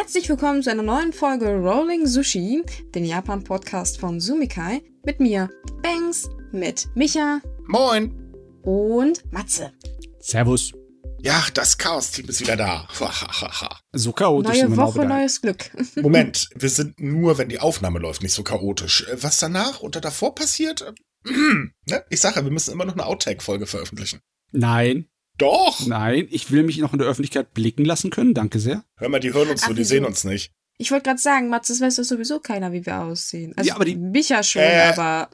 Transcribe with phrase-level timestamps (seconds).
[0.00, 2.64] Herzlich willkommen zu einer neuen Folge Rolling Sushi,
[2.94, 4.82] den Japan-Podcast von Sumikai.
[5.04, 5.50] Mit mir,
[5.82, 7.42] Banks, mit Micha.
[7.66, 8.32] Moin.
[8.62, 9.74] Und Matze.
[10.18, 10.72] Servus.
[11.20, 12.88] Ja, das Chaos-Team ist wieder da.
[13.92, 14.62] so chaotisch.
[14.62, 15.70] Neue Woche, neues Glück.
[15.96, 19.06] Moment, wir sind nur, wenn die Aufnahme läuft, nicht so chaotisch.
[19.06, 20.94] Äh, was danach oder davor passiert?
[21.24, 22.04] ne?
[22.08, 24.20] Ich sage, wir müssen immer noch eine Outtake-Folge veröffentlichen.
[24.50, 25.10] Nein.
[25.40, 25.86] Doch.
[25.86, 28.34] Nein, ich will mich noch in der Öffentlichkeit blicken lassen können.
[28.34, 28.84] Danke sehr.
[28.96, 30.52] Hör mal, die hören uns so, die sehen uns nicht.
[30.76, 33.52] Ich wollte gerade sagen, Mats, das weiß doch sowieso keiner, wie wir aussehen.
[33.56, 35.28] Also ja, aber die Micha schon, Äh, aber.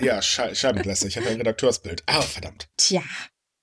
[0.00, 0.50] Äh, ja, Sche.
[0.52, 2.02] Ich habe ein Redakteursbild.
[2.06, 2.68] Ah, verdammt.
[2.76, 3.02] Tja.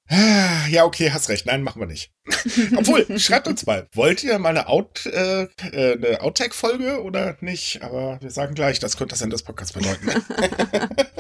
[0.08, 1.46] Ah, Ja, okay, hast recht.
[1.46, 2.12] Nein, machen wir nicht.
[2.76, 3.88] Obwohl, schreibt uns mal.
[3.94, 7.82] Wollt ihr mal eine, Out, äh, äh, eine Outtake-Folge oder nicht?
[7.82, 10.10] Aber wir sagen gleich, das könnte das Ende des Podcasts bedeuten.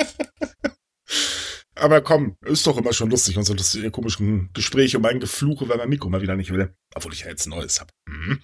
[1.81, 5.67] Aber komm, ist doch immer schon lustig und so lustige komischen Gespräche um mein Gefluche,
[5.67, 6.75] weil mein Mikro mal wieder nicht will.
[6.93, 7.91] Obwohl ich ja jetzt ein neues habe.
[8.07, 8.39] Mhm.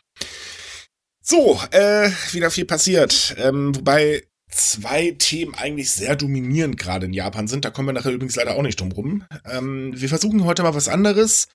[1.22, 3.36] So, äh, wieder viel passiert.
[3.38, 7.64] Ähm, wobei zwei Themen eigentlich sehr dominierend gerade in Japan sind.
[7.64, 9.23] Da kommen wir nachher übrigens leider auch nicht drum rum.
[9.45, 11.47] Ähm, wir versuchen heute mal was anderes.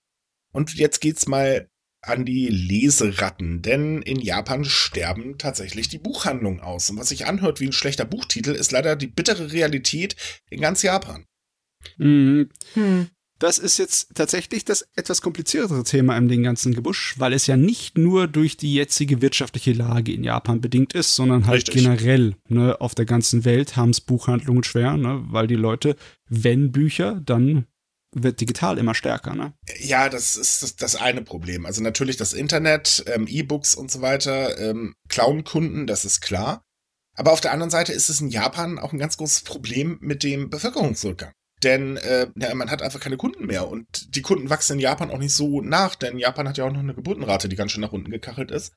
[0.53, 1.69] Und jetzt geht's mal
[2.03, 6.91] an die Leseratten, denn in Japan sterben tatsächlich die Buchhandlungen aus.
[6.91, 10.17] Und was sich anhört wie ein schlechter Buchtitel, ist leider die bittere Realität
[10.51, 11.27] in ganz Japan.
[11.99, 12.49] Mhm.
[12.75, 13.09] Hm.
[13.43, 17.57] Das ist jetzt tatsächlich das etwas kompliziertere Thema in dem ganzen Gebusch, weil es ja
[17.57, 21.83] nicht nur durch die jetzige wirtschaftliche Lage in Japan bedingt ist, sondern halt Richtig.
[21.83, 25.97] generell ne, auf der ganzen Welt haben es Buchhandlungen schwer, ne, weil die Leute,
[26.29, 27.67] wenn Bücher, dann
[28.15, 29.35] wird digital immer stärker.
[29.35, 29.55] Ne?
[29.81, 31.67] Ja, das ist das, das eine Problem.
[31.67, 36.63] Also natürlich das Internet, ähm, E-Books und so weiter, ähm, klauen Kunden, das ist klar.
[37.15, 40.23] Aber auf der anderen Seite ist es in Japan auch ein ganz großes Problem mit
[40.23, 41.33] dem Bevölkerungsrückgang.
[41.63, 45.11] Denn äh, ja, man hat einfach keine Kunden mehr und die Kunden wachsen in Japan
[45.11, 47.83] auch nicht so nach, denn Japan hat ja auch noch eine Geburtenrate, die ganz schön
[47.83, 48.73] nach unten gekachelt ist.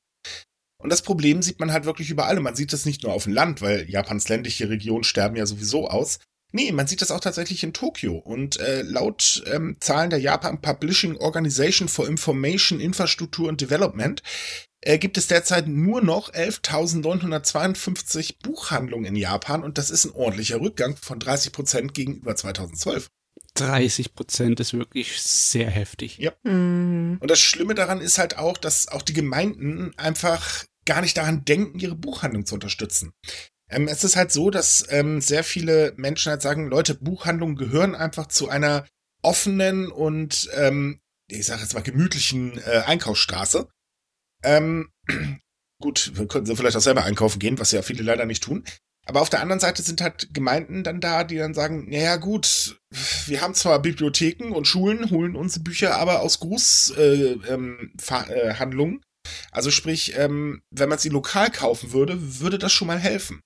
[0.78, 2.36] Und das Problem sieht man halt wirklich überall.
[2.36, 5.46] Und man sieht das nicht nur auf dem Land, weil Japans ländliche Regionen sterben ja
[5.46, 6.18] sowieso aus.
[6.52, 8.14] Nee, man sieht das auch tatsächlich in Tokio.
[8.16, 14.22] Und äh, laut ähm, Zahlen der Japan Publishing Organization for Information, Infrastructure and Development
[14.80, 19.62] äh, gibt es derzeit nur noch 11.952 Buchhandlungen in Japan.
[19.62, 23.08] Und das ist ein ordentlicher Rückgang von 30 Prozent gegenüber 2012.
[23.54, 26.18] 30 Prozent ist wirklich sehr heftig.
[26.18, 26.32] Ja.
[26.44, 27.18] Hm.
[27.20, 31.44] Und das Schlimme daran ist halt auch, dass auch die Gemeinden einfach gar nicht daran
[31.44, 33.12] denken, ihre Buchhandlung zu unterstützen.
[33.68, 37.94] Ähm, es ist halt so, dass ähm, sehr viele Menschen halt sagen, Leute, Buchhandlungen gehören
[37.94, 38.86] einfach zu einer
[39.22, 43.68] offenen und, ähm, ich sage jetzt mal, gemütlichen äh, Einkaufsstraße.
[44.42, 44.90] Ähm,
[45.82, 48.64] gut, wir könnten vielleicht auch selber einkaufen gehen, was ja viele leider nicht tun.
[49.08, 52.80] Aber auf der anderen Seite sind halt Gemeinden dann da, die dann sagen, naja gut,
[53.26, 57.44] wir haben zwar Bibliotheken und Schulen, holen unsere Bücher aber aus Grußhandlungen.
[57.46, 59.06] Äh, ähm, äh,
[59.52, 63.40] also sprich, ähm, wenn man sie lokal kaufen würde, würde das schon mal helfen.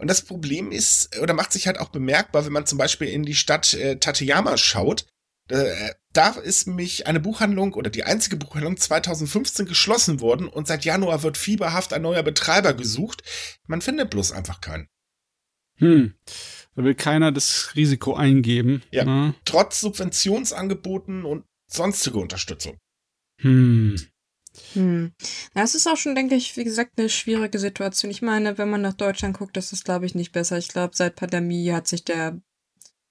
[0.00, 3.24] Und das Problem ist, oder macht sich halt auch bemerkbar, wenn man zum Beispiel in
[3.24, 5.06] die Stadt äh, Tateyama schaut.
[5.48, 10.84] Äh, da ist mich eine Buchhandlung oder die einzige Buchhandlung 2015 geschlossen worden und seit
[10.84, 13.22] Januar wird fieberhaft ein neuer Betreiber gesucht.
[13.66, 14.88] Man findet bloß einfach keinen.
[15.76, 16.14] Hm.
[16.74, 18.82] Da will keiner das Risiko eingeben.
[18.90, 19.04] Ja.
[19.04, 19.34] Ne?
[19.44, 22.78] Trotz Subventionsangeboten und sonstige Unterstützung.
[23.40, 23.96] Hm.
[24.74, 25.12] Hm.
[25.54, 28.10] Na, es ist auch schon, denke ich, wie gesagt, eine schwierige Situation.
[28.10, 30.58] Ich meine, wenn man nach Deutschland guckt, ist es, glaube ich, nicht besser.
[30.58, 32.40] Ich glaube, seit Pandemie hat sich der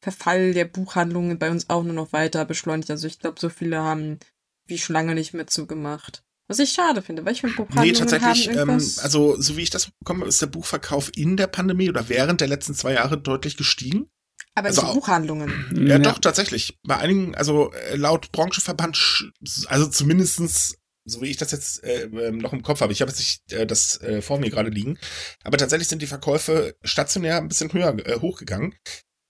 [0.02, 2.90] Verfall der Buchhandlungen bei uns auch nur noch weiter beschleunigt.
[2.92, 4.20] Also ich glaube, so viele haben
[4.68, 6.24] wie schon lange nicht mehr zugemacht.
[6.50, 9.00] Was ich schade finde, weil ich finde, Buchhandlungen Nee, tatsächlich, haben ähm, irgendwas...
[9.00, 12.48] also so wie ich das bekomme, ist der Buchverkauf in der Pandemie oder während der
[12.48, 14.08] letzten zwei Jahre deutlich gestiegen.
[14.56, 15.88] aber also auch- Buchhandlungen.
[15.88, 16.78] Ja, doch, tatsächlich.
[16.84, 19.32] Bei einigen, also äh, laut Branchenverband, sch-
[19.68, 23.10] also zumindestens, so wie ich das jetzt äh, ähm, noch im Kopf habe, ich habe
[23.12, 24.98] jetzt nicht äh, das äh, vor mir gerade liegen,
[25.44, 28.74] aber tatsächlich sind die Verkäufe stationär ein bisschen höher äh, hochgegangen.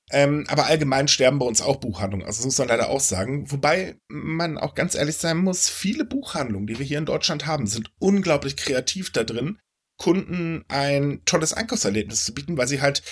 [0.09, 3.51] Ähm, aber allgemein sterben bei uns auch Buchhandlungen, also das muss man leider auch sagen.
[3.51, 7.67] Wobei man auch ganz ehrlich sein muss, viele Buchhandlungen, die wir hier in Deutschland haben,
[7.67, 9.59] sind unglaublich kreativ da drin,
[9.97, 13.03] Kunden ein tolles Einkaufserlebnis zu bieten, weil sie halt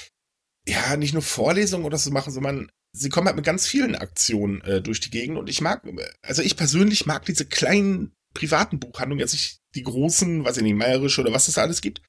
[0.68, 4.62] ja nicht nur Vorlesungen oder so machen, sondern sie kommen halt mit ganz vielen Aktionen
[4.62, 5.83] äh, durch die Gegend und ich mag,
[6.21, 10.75] also ich persönlich mag diese kleinen privaten Buchhandlungen, jetzt nicht die großen, weiß ich nicht,
[10.75, 12.01] Meierische oder was es da alles gibt,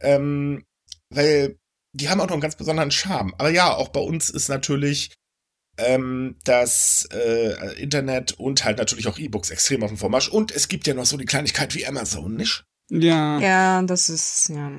[0.00, 0.64] ähm,
[1.10, 1.56] weil
[1.98, 3.34] die haben auch noch einen ganz besonderen Charme.
[3.38, 5.10] Aber ja, auch bei uns ist natürlich
[5.78, 10.68] ähm, das äh, Internet und halt natürlich auch E-Books extrem auf dem Vormarsch und es
[10.68, 12.64] gibt ja noch so die Kleinigkeit wie Amazon, nicht?
[12.90, 13.38] Ja.
[13.38, 14.70] Ja, das ist, ja.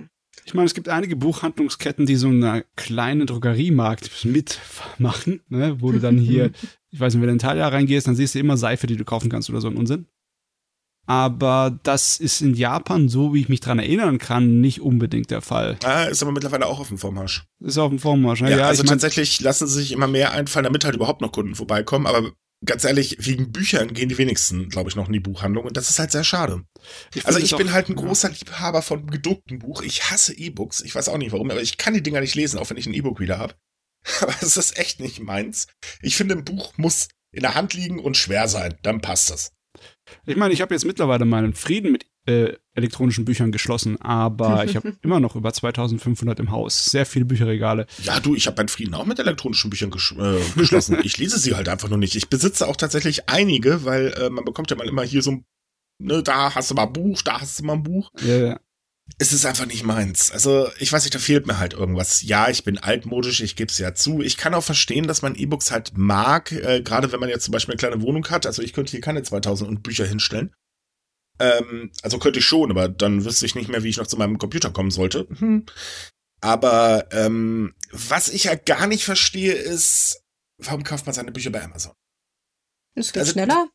[0.46, 5.80] Ich meine, es gibt einige Buchhandlungsketten, die so eine kleine Drogeriemarkt mitmachen, ne?
[5.80, 6.52] wo du dann hier,
[6.90, 9.06] ich weiß nicht, wenn du in Italia reingehst, dann siehst du immer Seife, die du
[9.06, 10.08] kaufen kannst oder so ein Unsinn.
[11.10, 15.42] Aber das ist in Japan, so wie ich mich dran erinnern kann, nicht unbedingt der
[15.42, 15.76] Fall.
[15.84, 17.48] Ah, ist aber mittlerweile auch auf dem Vormarsch.
[17.60, 18.52] Ist auf dem Vormarsch, ne?
[18.52, 21.22] Ja, ja also ich mein, tatsächlich lassen sie sich immer mehr einfallen, damit halt überhaupt
[21.22, 22.32] noch Kunden vorbeikommen, aber
[22.64, 25.90] ganz ehrlich, wegen Büchern gehen die wenigsten, glaube ich, noch in die Buchhandlung und das
[25.90, 26.62] ist halt sehr schade.
[27.16, 28.36] Ich also ich bin auch, halt ein großer ja.
[28.36, 29.82] Liebhaber von gedruckten Buch.
[29.82, 30.82] Ich hasse E-Books.
[30.82, 32.86] Ich weiß auch nicht warum, aber ich kann die Dinger nicht lesen, auch wenn ich
[32.86, 33.56] ein E-Book wieder habe.
[34.22, 35.68] Aber es ist echt nicht meins.
[36.02, 38.78] Ich finde, ein Buch muss in der Hand liegen und schwer sein.
[38.82, 39.52] Dann passt das.
[40.26, 44.76] Ich meine, ich habe jetzt mittlerweile meinen Frieden mit äh, elektronischen Büchern geschlossen, aber ich
[44.76, 46.86] habe immer noch über 2500 im Haus.
[46.86, 47.88] Sehr viele Bücherregale.
[48.04, 50.98] Ja, du, ich habe meinen Frieden auch mit elektronischen Büchern ges äh, geschlossen.
[51.04, 52.16] ich lese sie halt einfach nur nicht.
[52.16, 55.46] Ich besitze auch tatsächlich einige, weil äh, man bekommt ja mal immer hier so ein,
[56.00, 58.12] ne, da hast du mal ein Buch, da hast du mal ein Buch.
[58.22, 58.60] Ja, ja
[59.18, 60.32] es ist einfach nicht meins.
[60.32, 62.22] Also, ich weiß nicht, da fehlt mir halt irgendwas.
[62.22, 64.22] Ja, ich bin altmodisch, ich gebe es ja zu.
[64.22, 67.52] Ich kann auch verstehen, dass man E-Books halt mag, äh, gerade wenn man jetzt zum
[67.52, 68.46] Beispiel eine kleine Wohnung hat.
[68.46, 70.54] Also, ich könnte hier keine 2000 und Bücher hinstellen.
[71.40, 74.18] Ähm, also könnte ich schon, aber dann wüsste ich nicht mehr, wie ich noch zu
[74.18, 75.28] meinem Computer kommen sollte.
[75.38, 75.66] Hm.
[76.42, 80.22] Aber ähm, was ich ja gar nicht verstehe, ist,
[80.58, 81.94] warum kauft man seine Bücher bei Amazon?
[82.96, 83.70] Es geht also, schneller.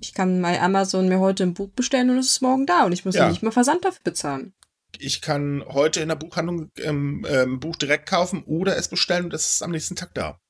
[0.00, 2.92] Ich kann bei Amazon mir heute ein Buch bestellen und es ist morgen da und
[2.92, 3.28] ich muss ja.
[3.28, 4.54] nicht mal Versand dafür bezahlen.
[4.98, 9.34] Ich kann heute in der Buchhandlung ähm, ähm, Buch direkt kaufen oder es bestellen und
[9.34, 10.40] es ist am nächsten Tag da.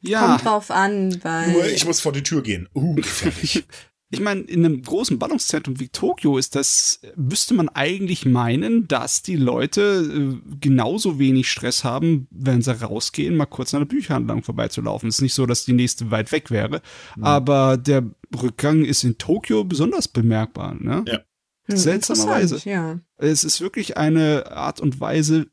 [0.00, 0.26] Ja.
[0.26, 1.52] Kommt drauf an, weil.
[1.52, 2.68] Nur ich muss vor die Tür gehen.
[2.74, 3.64] Uh, gefährlich.
[4.10, 9.22] ich meine, in einem großen Ballungszentrum wie Tokio ist das, müsste man eigentlich meinen, dass
[9.22, 14.42] die Leute äh, genauso wenig Stress haben, wenn sie rausgehen, mal kurz an der Bücherhandlung
[14.42, 15.10] vorbeizulaufen.
[15.10, 16.80] Es ist nicht so, dass die nächste weit weg wäre,
[17.16, 17.24] mhm.
[17.24, 18.10] aber der
[18.40, 21.04] Rückgang ist in Tokio besonders bemerkbar, ne?
[21.06, 21.20] Ja.
[21.68, 22.60] Hm, Seltsamerweise.
[22.64, 23.00] Ja.
[23.18, 25.48] Es ist wirklich eine Art und Weise,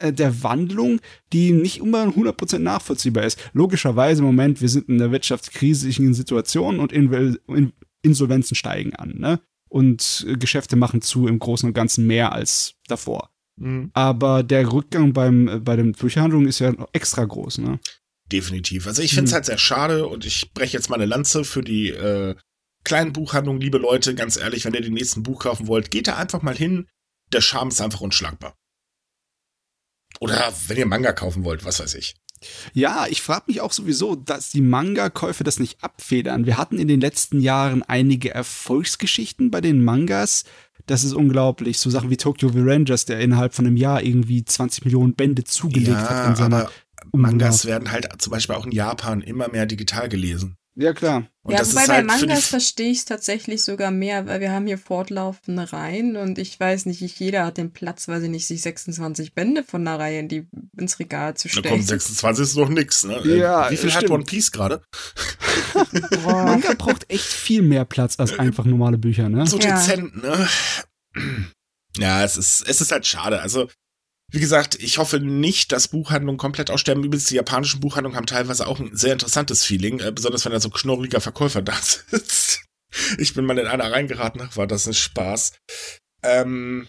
[0.00, 1.00] der Wandlung,
[1.32, 3.38] die nicht immer 100% nachvollziehbar ist.
[3.52, 6.92] Logischerweise im Moment, wir sind in einer wirtschaftskrisischen Situation und
[8.02, 9.40] Insolvenzen steigen an, ne?
[9.68, 13.30] Und äh, Geschäfte machen zu im Großen und Ganzen mehr als davor.
[13.56, 13.90] Mhm.
[13.94, 17.80] Aber der Rückgang beim, äh, bei den Bücherhandlungen ist ja extra groß, ne?
[18.30, 18.86] Definitiv.
[18.86, 19.34] Also ich finde es mhm.
[19.34, 22.34] halt sehr schade und ich breche jetzt mal eine Lanze für die äh,
[22.84, 26.16] kleinen Buchhandlungen, liebe Leute, ganz ehrlich, wenn ihr den nächsten Buch kaufen wollt, geht da
[26.16, 26.86] einfach mal hin.
[27.32, 28.54] Der Charme ist einfach unschlagbar.
[30.20, 32.16] Oder wenn ihr Manga kaufen wollt, was weiß ich.
[32.72, 36.46] Ja, ich frage mich auch sowieso, dass die Manga-Käufe das nicht abfedern.
[36.46, 40.44] Wir hatten in den letzten Jahren einige Erfolgsgeschichten bei den Mangas.
[40.86, 41.78] Das ist unglaublich.
[41.78, 45.88] So Sachen wie Tokyo Rangers, der innerhalb von einem Jahr irgendwie 20 Millionen Bände zugelegt
[45.88, 46.70] ja, hat in seiner.
[47.12, 50.56] Mangas werden halt zum Beispiel auch in Japan immer mehr digital gelesen.
[50.78, 51.26] Ja, klar.
[51.42, 54.66] Und ja, wobei bei halt Mangas verstehe ich es tatsächlich sogar mehr, weil wir haben
[54.66, 58.46] hier fortlaufende Reihen und ich weiß nicht, nicht jeder hat den Platz, weiß ich nicht,
[58.46, 60.46] sich 26 Bände von einer Reihe in die,
[60.76, 61.64] ins Regal zu stellen.
[61.64, 63.22] Da kommt 26 ist noch nix, ne?
[63.24, 64.82] Ja, Wie viel hat One Piece gerade?
[66.26, 69.46] Manga braucht echt viel mehr Platz als einfach normale Bücher, ne?
[69.46, 70.36] So dezent, ja.
[70.36, 70.48] ne?
[71.98, 73.40] Ja, es ist, es ist halt schade.
[73.40, 73.68] Also,
[74.32, 77.04] wie gesagt, ich hoffe nicht, dass Buchhandlungen komplett aussterben.
[77.04, 80.60] Übrigens, die japanischen Buchhandlungen haben teilweise auch ein sehr interessantes Feeling, äh, besonders wenn da
[80.60, 82.64] so knorriger Verkäufer da sitzt.
[83.18, 85.52] ich bin mal in einer reingeraten, ach, war das ein Spaß.
[86.22, 86.88] Ähm,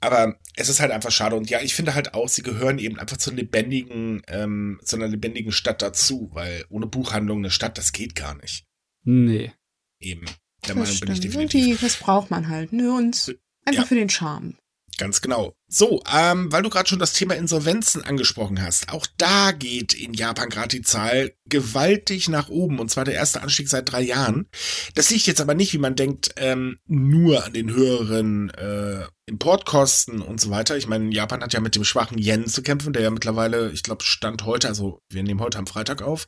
[0.00, 1.36] aber es ist halt einfach schade.
[1.36, 5.08] Und ja, ich finde halt auch, sie gehören eben einfach zu lebendigen, ähm, zu einer
[5.08, 8.64] lebendigen Stadt dazu, weil ohne Buchhandlung eine Stadt, das geht gar nicht.
[9.04, 9.52] Nee.
[10.00, 10.26] Eben.
[10.26, 11.00] Der das Meinung stimmt.
[11.06, 11.60] bin ich definitiv.
[11.60, 12.94] Irgendwie, das braucht man halt, ne?
[12.94, 13.86] Und einfach ja.
[13.86, 14.56] für den Charme.
[14.98, 15.54] Ganz genau.
[15.68, 20.14] So, ähm, weil du gerade schon das Thema Insolvenzen angesprochen hast, auch da geht in
[20.14, 24.48] Japan gerade die Zahl gewaltig nach oben und zwar der erste Anstieg seit drei Jahren.
[24.94, 30.22] Das liegt jetzt aber nicht, wie man denkt, ähm, nur an den höheren äh, Importkosten
[30.22, 30.76] und so weiter.
[30.76, 33.82] Ich meine, Japan hat ja mit dem schwachen Yen zu kämpfen, der ja mittlerweile, ich
[33.82, 36.26] glaube, Stand heute, also wir nehmen heute am Freitag auf,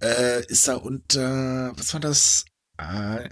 [0.00, 2.46] äh, ist da unter, was war das?
[2.78, 3.28] Äh,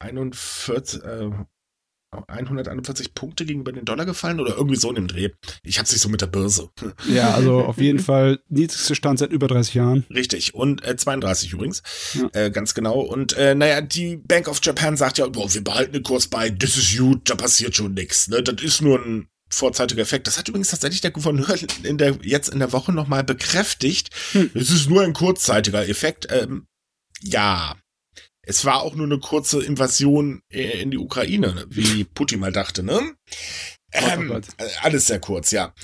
[0.00, 1.30] 41, äh,
[2.12, 5.30] 141 Punkte gegenüber den Dollar gefallen oder irgendwie so in dem Dreh.
[5.62, 6.70] Ich hab's nicht so mit der Börse.
[7.08, 10.04] Ja, also auf jeden Fall niedrigster Stand seit über 30 Jahren.
[10.10, 10.54] Richtig.
[10.54, 11.82] Und äh, 32 übrigens.
[12.14, 12.28] Ja.
[12.32, 13.00] Äh, ganz genau.
[13.00, 16.50] Und äh, naja, die Bank of Japan sagt ja, boah, wir behalten den Kurs bei,
[16.50, 18.28] das ist gut, da passiert schon nichts.
[18.28, 18.42] Ne?
[18.42, 20.26] Das ist nur ein vorzeitiger Effekt.
[20.26, 24.10] Das hat übrigens tatsächlich der Gouverneur in der, jetzt in der Woche nochmal bekräftigt.
[24.32, 24.50] Hm.
[24.54, 26.28] Es ist nur ein kurzzeitiger Effekt.
[26.30, 26.66] Ähm,
[27.22, 27.76] ja,
[28.50, 32.82] es war auch nur eine kurze Invasion äh, in die Ukraine, wie Putin mal dachte,
[32.82, 33.00] ne?
[33.92, 35.74] Ähm, äh, alles sehr kurz, ja.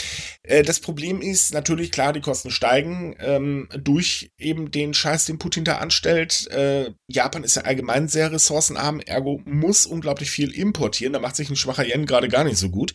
[0.43, 5.39] Äh, das Problem ist natürlich, klar, die Kosten steigen ähm, durch eben den Scheiß, den
[5.39, 6.47] Putin da anstellt.
[6.51, 11.13] Äh, Japan ist ja allgemein sehr ressourcenarm, ergo muss unglaublich viel importieren.
[11.13, 12.95] Da macht sich ein schwacher Yen gerade gar nicht so gut.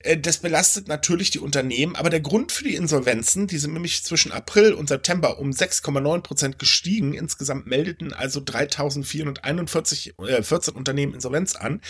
[0.00, 4.04] Äh, das belastet natürlich die Unternehmen, aber der Grund für die Insolvenzen, die sind nämlich
[4.04, 7.14] zwischen April und September um 6,9 Prozent gestiegen.
[7.14, 11.80] Insgesamt meldeten also 3441 äh, 14 Unternehmen Insolvenz an.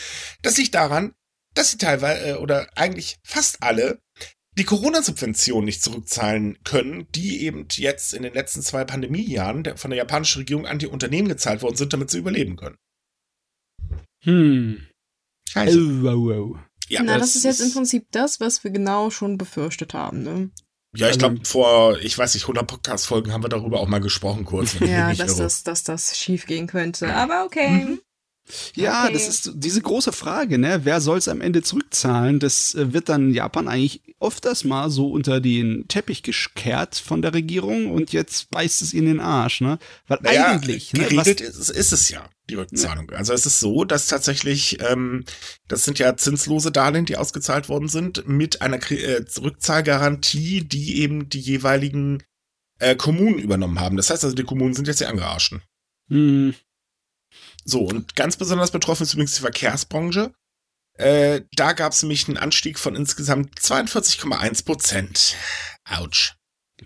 [0.43, 1.15] Das liegt daran,
[1.55, 3.99] dass sie teilweise äh, oder eigentlich fast alle
[4.57, 9.99] die Corona-Subvention nicht zurückzahlen können, die eben jetzt in den letzten zwei Pandemiejahren von der
[9.99, 12.77] japanischen Regierung an die Unternehmen gezahlt worden sind, damit sie überleben können.
[14.23, 14.87] Hm.
[15.49, 15.79] Scheiße.
[15.79, 16.59] Oh, oh, oh.
[16.89, 20.23] Ja, Na, das, das ist jetzt im Prinzip das, was wir genau schon befürchtet haben.
[20.23, 20.51] Ne?
[20.97, 24.01] Ja, ich Also- glaube, vor, ich weiß nicht, 100 Podcast-Folgen haben wir darüber auch mal
[24.01, 24.75] gesprochen, kurz.
[24.81, 27.13] Ja, dass das, dass das schief gehen könnte.
[27.15, 27.99] Aber okay.
[28.75, 29.15] Ja, Okay.
[29.15, 30.81] das ist diese große Frage, ne?
[30.85, 32.41] Wer soll es am Ende zurückzahlen?
[32.41, 37.33] Das äh, wird dann Japan eigentlich öfters mal so unter den Teppich gekehrt von der
[37.35, 39.79] Regierung und jetzt beißt es in den Arsch, ne?
[40.09, 43.11] Weil Naja, eigentlich, ne, geregelt ist, ist es ja, die Rückzahlung.
[43.11, 45.25] Also es ist so, dass tatsächlich, ähm,
[45.69, 51.29] das sind ja zinslose Darlehen, die ausgezahlt worden sind, mit einer äh, Rückzahlgarantie, die eben
[51.29, 52.23] die jeweiligen
[52.79, 53.97] äh, Kommunen übernommen haben.
[53.97, 55.63] Das heißt also, die Kommunen sind jetzt die Angearschten.
[56.09, 56.55] hm,
[57.65, 60.33] So, und ganz besonders betroffen ist übrigens die Verkehrsbranche.
[60.97, 65.37] Äh, da gab es nämlich einen Anstieg von insgesamt 42,1 Prozent.
[65.85, 66.35] Autsch.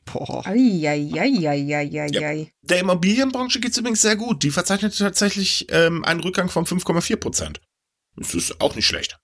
[0.04, 0.46] boah.
[0.46, 2.52] Eieieiei.
[2.62, 4.42] Der Immobilienbranche geht's übrigens sehr gut.
[4.42, 7.60] Die verzeichnet tatsächlich ähm, einen Rückgang von 5,4 Prozent.
[8.16, 9.18] Das ist auch nicht schlecht.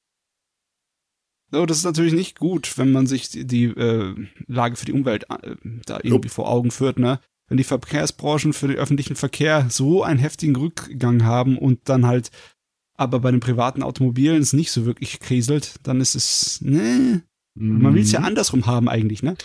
[1.50, 4.14] So, das ist natürlich nicht gut, wenn man sich die, die äh,
[4.46, 5.56] Lage für die Umwelt äh,
[5.86, 7.20] da irgendwie vor Augen führt, ne?
[7.48, 12.30] Wenn die Verkehrsbranchen für den öffentlichen Verkehr so einen heftigen Rückgang haben und dann halt
[12.96, 17.22] aber bei den privaten Automobilen es nicht so wirklich kriselt, dann ist es, ne?
[17.56, 18.26] Man will es ja Mhm.
[18.26, 19.36] andersrum haben eigentlich, ne?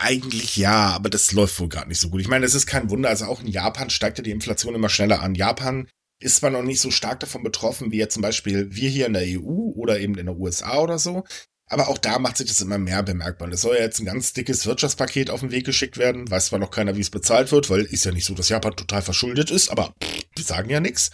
[0.00, 2.20] Eigentlich ja, aber das läuft wohl gerade nicht so gut.
[2.20, 3.10] Ich meine, es ist kein Wunder.
[3.10, 5.34] Also auch in Japan steigt ja die Inflation immer schneller an.
[5.34, 5.88] Japan
[6.20, 9.12] ist zwar noch nicht so stark davon betroffen, wie jetzt zum Beispiel wir hier in
[9.12, 11.24] der EU oder eben in der USA oder so.
[11.68, 13.48] Aber auch da macht sich das immer mehr bemerkbar.
[13.48, 16.30] Es soll ja jetzt ein ganz dickes Wirtschaftspaket auf den Weg geschickt werden.
[16.30, 18.76] Weiß zwar noch keiner, wie es bezahlt wird, weil ist ja nicht so, dass Japan
[18.76, 21.10] total verschuldet ist, aber pff, die sagen ja nichts.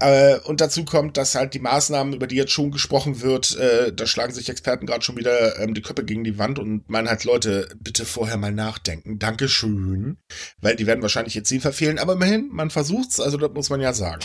[0.00, 3.92] Äh, und dazu kommt, dass halt die Maßnahmen, über die jetzt schon gesprochen wird, äh,
[3.92, 7.08] da schlagen sich Experten gerade schon wieder ähm, die Köpfe gegen die Wand und meinen
[7.08, 9.18] halt, Leute, bitte vorher mal nachdenken.
[9.18, 10.18] Dankeschön.
[10.60, 13.80] Weil die werden wahrscheinlich ihr Ziel verfehlen, aber immerhin, man versucht's, also das muss man
[13.80, 14.20] ja sagen.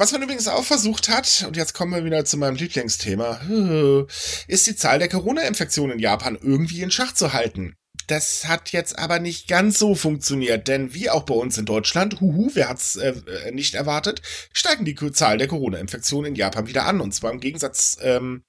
[0.00, 3.38] Was man übrigens auch versucht hat, und jetzt kommen wir wieder zu meinem Lieblingsthema,
[4.48, 7.76] ist die Zahl der Corona-Infektionen in Japan irgendwie in Schach zu halten.
[8.06, 12.18] Das hat jetzt aber nicht ganz so funktioniert, denn wie auch bei uns in Deutschland,
[12.22, 13.12] huhu, wer hat's äh,
[13.52, 14.22] nicht erwartet,
[14.54, 17.02] steigen die Zahl der Corona-Infektionen in Japan wieder an.
[17.02, 18.42] Und zwar im Gegensatz ähm,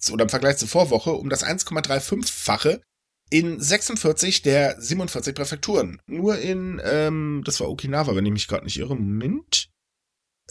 [0.00, 2.80] zu, oder im Vergleich zur Vorwoche um das 1,35-fache
[3.28, 6.00] in 46 der 47 Präfekturen.
[6.06, 8.96] Nur in, ähm, das war Okinawa, wenn ich mich gerade nicht irre.
[8.96, 9.68] Moment.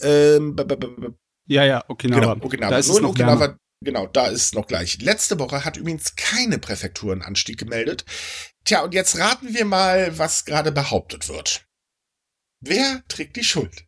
[0.00, 1.08] Ähm, b- b- b- b-
[1.46, 2.34] Ja, ja, Okinawa.
[2.34, 2.70] Genau, Okinawa.
[2.70, 3.58] Da ist Nur es in noch Okinawa, wärmer.
[3.82, 5.00] genau, da ist noch gleich.
[5.00, 8.04] Letzte Woche hat übrigens keine Präfektur einen Anstieg gemeldet.
[8.64, 11.66] Tja, und jetzt raten wir mal, was gerade behauptet wird.
[12.60, 13.84] Wer trägt die Schuld?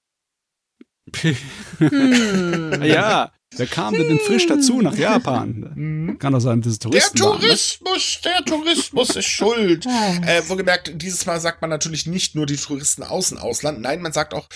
[1.14, 1.36] Hm.
[2.84, 5.70] ja, wer kam denn frisch dazu nach Japan?
[5.75, 6.18] Hm?
[6.18, 7.46] Kann doch sein, dass es Der Touristen waren, ne?
[7.46, 9.86] Tourismus, der Tourismus ist schuld.
[9.86, 10.16] Ah.
[10.26, 13.80] Äh, wohlgemerkt, dieses Mal sagt man natürlich nicht nur die Touristen aus dem Ausland.
[13.80, 14.48] Nein, man sagt auch,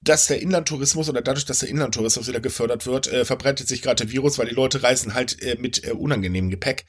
[0.00, 4.04] dass der Inlandtourismus oder dadurch, dass der Inlandtourismus wieder gefördert wird, äh, verbreitet sich gerade
[4.04, 6.86] der Virus, weil die Leute reisen halt äh, mit äh, unangenehmem Gepäck.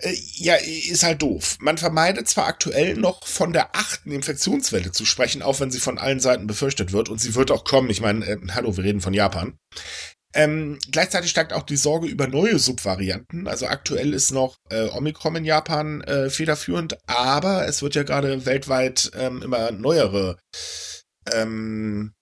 [0.00, 1.56] Äh, ja, ist halt doof.
[1.60, 5.98] Man vermeidet zwar aktuell noch von der achten Infektionswelle zu sprechen, auch wenn sie von
[5.98, 7.90] allen Seiten befürchtet wird und sie wird auch kommen.
[7.90, 9.56] Ich meine, äh, hallo, wir reden von Japan.
[10.34, 13.48] Ähm, gleichzeitig steigt auch die Sorge über neue Subvarianten.
[13.48, 18.44] Also aktuell ist noch äh, Omikron in Japan äh, federführend, aber es wird ja gerade
[18.44, 20.36] weltweit ähm, immer neuere
[21.34, 22.12] ähm,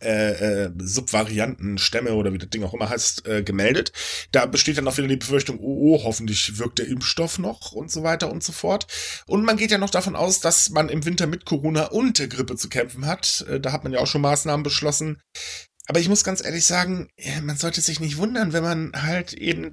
[0.00, 3.92] äh, äh, Subvarianten, Stämme oder wie das Ding auch immer heißt, äh, gemeldet.
[4.32, 7.90] Da besteht dann auch wieder die Befürchtung, oh, oh, hoffentlich wirkt der Impfstoff noch und
[7.90, 8.88] so weiter und so fort.
[9.26, 12.26] Und man geht ja noch davon aus, dass man im Winter mit Corona und der
[12.26, 13.46] Grippe zu kämpfen hat.
[13.48, 15.22] Äh, da hat man ja auch schon Maßnahmen beschlossen.
[15.86, 17.08] Aber ich muss ganz ehrlich sagen,
[17.44, 19.72] man sollte sich nicht wundern, wenn man halt eben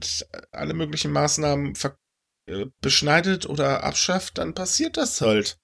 [0.52, 1.74] alle möglichen Maßnahmen
[2.46, 5.58] äh, beschneidet oder abschafft, dann passiert das halt.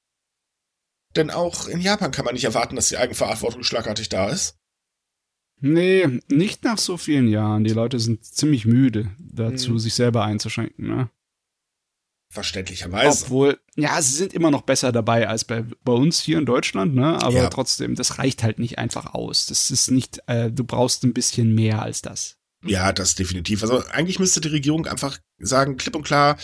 [1.16, 4.56] Denn auch in Japan kann man nicht erwarten, dass die Eigenverantwortung schlagartig da ist.
[5.62, 7.64] Nee, nicht nach so vielen Jahren.
[7.64, 9.80] Die Leute sind ziemlich müde dazu, Hm.
[9.80, 11.10] sich selber einzuschränken, ne?
[12.32, 13.26] Verständlicherweise.
[13.26, 16.94] Obwohl, ja, sie sind immer noch besser dabei als bei, bei uns hier in Deutschland,
[16.94, 17.22] ne?
[17.24, 17.50] Aber Ja.
[17.50, 19.48] trotzdem, das reicht halt nicht einfach aus.
[19.48, 22.38] Das ist nicht, äh, du brauchst ein bisschen mehr als das.
[22.64, 23.64] Ja, das definitiv.
[23.64, 26.38] Also eigentlich müsste die Regierung einfach sagen, klipp und klar,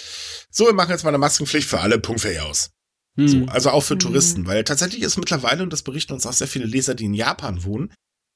[0.50, 2.72] so, wir machen jetzt mal eine Maskenpflicht für alle, Punkt fertig aus.
[3.18, 3.28] Hm.
[3.28, 3.98] So, also auch für.
[3.98, 7.14] Touristen, weil tatsächlich ist mittlerweile, und das berichten uns auch sehr viele Leser, die in
[7.14, 7.94] Japan wohnen,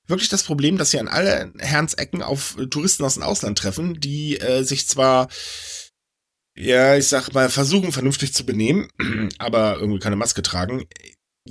[0.07, 3.99] wirklich das Problem, dass sie an alle Herrensecken auf äh, Touristen aus dem Ausland treffen,
[3.99, 5.29] die äh, sich zwar,
[6.57, 8.87] ja, ich sag mal, versuchen vernünftig zu benehmen,
[9.37, 10.85] aber irgendwie keine Maske tragen.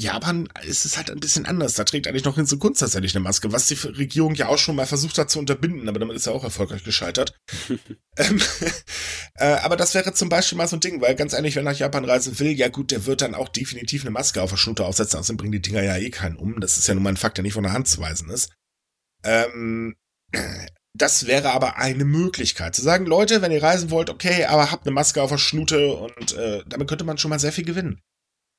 [0.01, 1.75] Japan ist es halt ein bisschen anders.
[1.75, 4.57] Da trägt eigentlich noch Hinz und Kunst tatsächlich eine Maske, was die Regierung ja auch
[4.57, 7.37] schon mal versucht hat zu unterbinden, aber damit ist er auch erfolgreich gescheitert.
[8.17, 8.41] ähm,
[9.35, 11.77] äh, aber das wäre zum Beispiel mal so ein Ding, weil ganz ehrlich, wer nach
[11.77, 14.85] Japan reisen will, ja gut, der wird dann auch definitiv eine Maske auf der Schnute
[14.85, 16.61] aufsetzen, außerdem bringen die Dinger ja eh keinen um.
[16.61, 18.53] Das ist ja nun mal ein Fakt, der nicht von der Hand zu weisen ist.
[19.25, 19.97] Ähm,
[20.95, 22.77] das wäre aber eine Möglichkeit.
[22.77, 25.93] Zu sagen, Leute, wenn ihr reisen wollt, okay, aber habt eine Maske auf der Schnute
[25.93, 28.01] und äh, damit könnte man schon mal sehr viel gewinnen.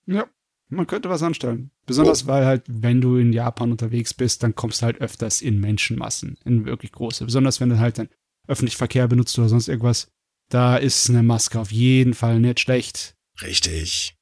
[0.05, 0.27] Ja,
[0.70, 1.72] man könnte was anstellen.
[1.86, 5.60] Besonders weil halt, wenn du in Japan unterwegs bist, dann kommst du halt öfters in
[5.60, 7.26] Menschenmassen, in wirklich große.
[7.26, 8.10] Besonders wenn du halt dann
[8.48, 10.08] öffentlich Verkehr benutzt oder sonst irgendwas.
[10.50, 13.16] Da ist eine Maske auf jeden Fall nicht schlecht.
[13.42, 14.16] Richtig.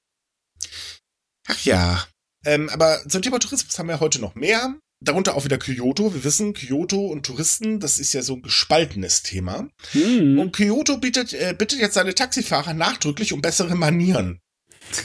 [1.48, 2.06] Ach ja.
[2.46, 4.76] Ähm, aber zum Thema Tourismus haben wir heute noch mehr.
[5.00, 6.14] Darunter auch wieder Kyoto.
[6.14, 9.70] Wir wissen, Kyoto und Touristen, das ist ja so ein gespaltenes Thema.
[9.92, 10.40] Hm.
[10.40, 14.40] Und Kyoto bittet, äh, bittet jetzt seine Taxifahrer nachdrücklich um bessere Manieren.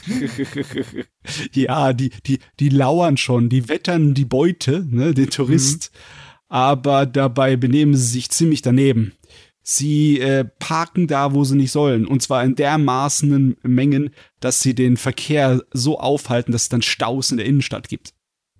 [1.52, 5.90] ja, die, die, die lauern schon, die wettern die Beute, ne, den Tourist,
[6.48, 9.12] aber dabei benehmen sie sich ziemlich daneben.
[9.62, 12.06] Sie äh, parken da, wo sie nicht sollen.
[12.06, 14.10] Und zwar in dermaßenen Mengen,
[14.40, 18.12] dass sie den Verkehr so aufhalten, dass es dann Staus in der Innenstadt gibt.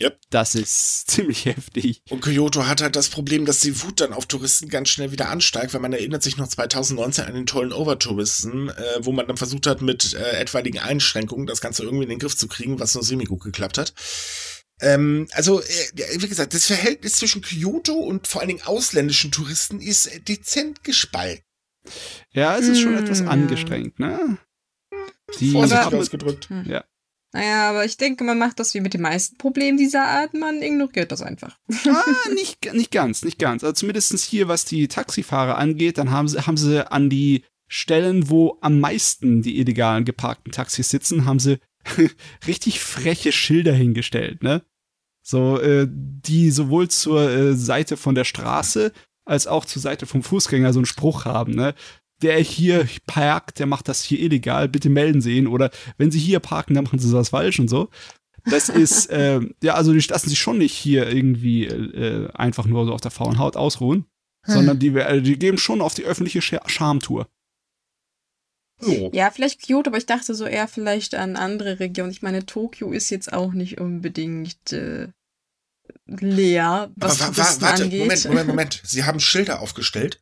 [0.03, 0.21] Yep.
[0.31, 2.03] Das ist ziemlich heftig.
[2.11, 5.29] Und Kyoto hat halt das Problem, dass die Wut dann auf Touristen ganz schnell wieder
[5.29, 9.37] ansteigt, weil man erinnert sich noch 2019 an den tollen Overtouristen, äh, wo man dann
[9.37, 12.95] versucht hat, mit äh, etwaigen Einschränkungen das Ganze irgendwie in den Griff zu kriegen, was
[12.95, 13.95] nur semi-gut geklappt hat.
[14.81, 15.67] Ähm, also, äh,
[16.19, 20.83] wie gesagt, das Verhältnis zwischen Kyoto und vor allen Dingen ausländischen Touristen ist äh, dezent
[20.83, 21.45] gespalten.
[22.33, 23.27] Ja, es ist schon Hm, etwas ja.
[23.27, 24.39] angestrengt, ne?
[25.41, 26.49] Die Vorsichtig ausgedrückt.
[26.67, 26.85] ja.
[27.33, 30.61] Naja, aber ich denke, man macht das wie mit den meisten Problemen dieser Art, man
[30.61, 31.59] ignoriert das einfach.
[31.87, 33.65] Ah, nicht, nicht ganz, nicht ganz.
[33.65, 38.29] Also zumindest hier, was die Taxifahrer angeht, dann haben sie, haben sie an die Stellen,
[38.29, 41.59] wo am meisten die illegalen geparkten Taxis sitzen, haben sie
[42.47, 44.63] richtig freche Schilder hingestellt, ne?
[45.23, 48.93] So, äh, die sowohl zur äh, Seite von der Straße
[49.25, 51.75] als auch zur Seite vom Fußgänger so einen Spruch haben, ne?
[52.23, 55.47] Wer hier parkt, der macht das hier illegal, bitte melden Sie ihn.
[55.47, 57.91] Oder wenn Sie hier parken, dann machen Sie was falsch und so.
[58.45, 62.87] Das ist, äh, ja, also die lassen sich schon nicht hier irgendwie äh, einfach nur
[62.87, 64.07] so auf der faulen Haut ausruhen,
[64.45, 67.29] sondern die, äh, die geben schon auf die öffentliche Scha- Schamtour.
[69.13, 72.11] Ja, vielleicht Kyoto, aber ich dachte so eher vielleicht an andere Regionen.
[72.11, 75.07] Ich meine, Tokio ist jetzt auch nicht unbedingt äh,
[76.07, 78.01] leer, was Aber wa wa warte, angeht.
[78.01, 78.81] Moment, Moment, Moment.
[78.85, 80.21] Sie haben Schilder aufgestellt.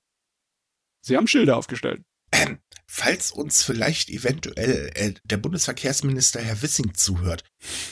[1.00, 2.02] Sie haben Schilder aufgestellt.
[2.32, 2.58] Ähm,
[2.92, 7.44] falls uns vielleicht eventuell äh, der Bundesverkehrsminister Herr Wissing zuhört.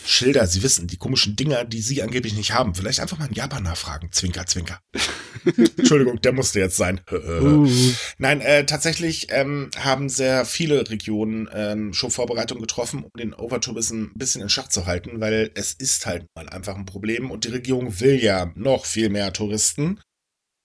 [0.04, 2.74] Schilder, Sie wissen, die komischen Dinger, die Sie angeblich nicht haben.
[2.74, 4.10] Vielleicht einfach mal in Japan nachfragen.
[4.10, 4.80] Zwinker, zwinker.
[5.76, 7.00] Entschuldigung, der musste jetzt sein.
[7.12, 7.68] Uh.
[8.18, 14.04] Nein, äh, tatsächlich ähm, haben sehr viele Regionen ähm, schon Vorbereitungen getroffen, um den Overtourism
[14.04, 17.44] ein bisschen in Schach zu halten, weil es ist halt mal einfach ein Problem und
[17.44, 20.00] die Regierung will ja noch viel mehr Touristen.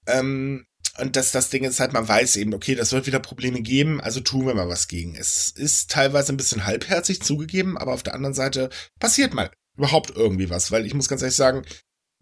[0.08, 0.66] Ähm,
[1.00, 4.00] und dass das Ding ist halt, man weiß eben, okay, das wird wieder Probleme geben,
[4.00, 5.16] also tun wir mal was gegen.
[5.16, 10.12] Es ist teilweise ein bisschen halbherzig zugegeben, aber auf der anderen Seite passiert mal überhaupt
[10.16, 11.64] irgendwie was, weil ich muss ganz ehrlich sagen,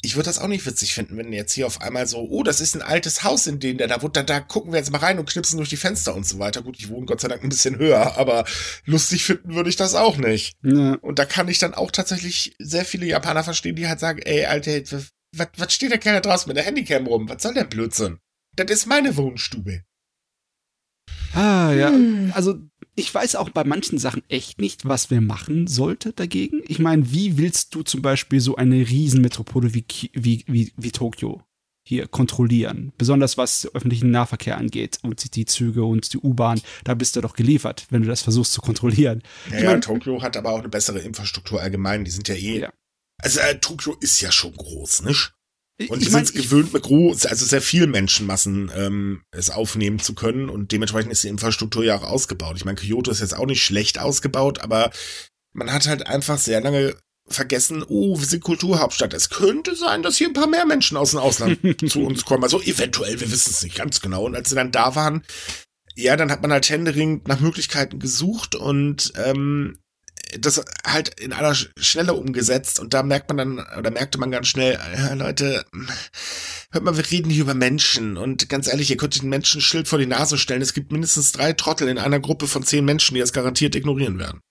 [0.04, 2.60] ich würde das auch nicht witzig finden, wenn jetzt hier auf einmal so, oh, das
[2.60, 4.98] ist ein altes Haus, in dem der da wohnt, da, da gucken wir jetzt mal
[4.98, 6.64] rein und knipsen durch die Fenster und so weiter.
[6.64, 8.46] Gut, ich wohne Gott sei Dank ein bisschen höher, aber
[8.86, 10.56] lustig finden würde ich das auch nicht.
[10.64, 10.96] Ja.
[11.02, 14.46] Und da kann ich dann auch tatsächlich sehr viele Japaner verstehen, die halt sagen, ey,
[14.46, 14.82] Alter,
[15.36, 17.30] was, was steht der Kerl draußen mit der Handycam rum?
[17.30, 18.18] Was soll der Blödsinn?
[18.56, 19.84] Das ist meine Wohnstube.
[21.34, 21.90] Ah, ja.
[21.90, 22.32] Hm.
[22.36, 22.60] Also,
[22.96, 26.62] ich weiß auch bei manchen Sachen echt nicht, was wir machen sollte dagegen.
[26.68, 30.92] Ich meine, wie willst du zum Beispiel so eine Riesenmetropole wie, Ki- wie, wie, wie
[30.92, 31.42] Tokio
[31.88, 32.92] hier kontrollieren?
[32.98, 36.62] Besonders was öffentlichen Nahverkehr angeht und die Züge und die U-Bahn.
[36.84, 39.24] Da bist du doch geliefert, wenn du das versuchst zu kontrollieren.
[39.52, 42.04] Ja, Ich ja, mein- Tokio hat aber auch eine bessere Infrastruktur allgemein.
[42.04, 42.60] Die sind ja eh.
[42.60, 42.74] Ja.
[43.24, 45.34] Also äh, Tokio ist ja schon groß, nicht?
[45.90, 50.00] Und ich die mein, sind gewöhnt, mit groß, also sehr viel Menschenmassen ähm, es aufnehmen
[50.00, 52.56] zu können und dementsprechend ist die Infrastruktur ja auch ausgebaut.
[52.58, 54.92] Ich meine, Kyoto ist jetzt auch nicht schlecht ausgebaut, aber
[55.54, 56.96] man hat halt einfach sehr lange
[57.28, 59.14] vergessen, oh, wir sind Kulturhauptstadt.
[59.14, 62.44] Es könnte sein, dass hier ein paar mehr Menschen aus dem Ausland zu uns kommen.
[62.44, 64.26] Also eventuell, wir wissen es nicht ganz genau.
[64.26, 65.24] Und als sie dann da waren,
[65.96, 69.78] ja, dann hat man halt händeringend nach Möglichkeiten gesucht und ähm,
[70.40, 74.48] das halt in aller Schnelle umgesetzt und da merkt man dann, oder merkte man ganz
[74.48, 75.66] schnell, ja, Leute,
[76.72, 79.64] hört mal, wir reden hier über Menschen und ganz ehrlich, ihr könnt den Menschen ein
[79.64, 80.62] Schild vor die Nase stellen.
[80.62, 84.20] Es gibt mindestens drei Trottel in einer Gruppe von zehn Menschen, die das garantiert ignorieren
[84.20, 84.42] werden.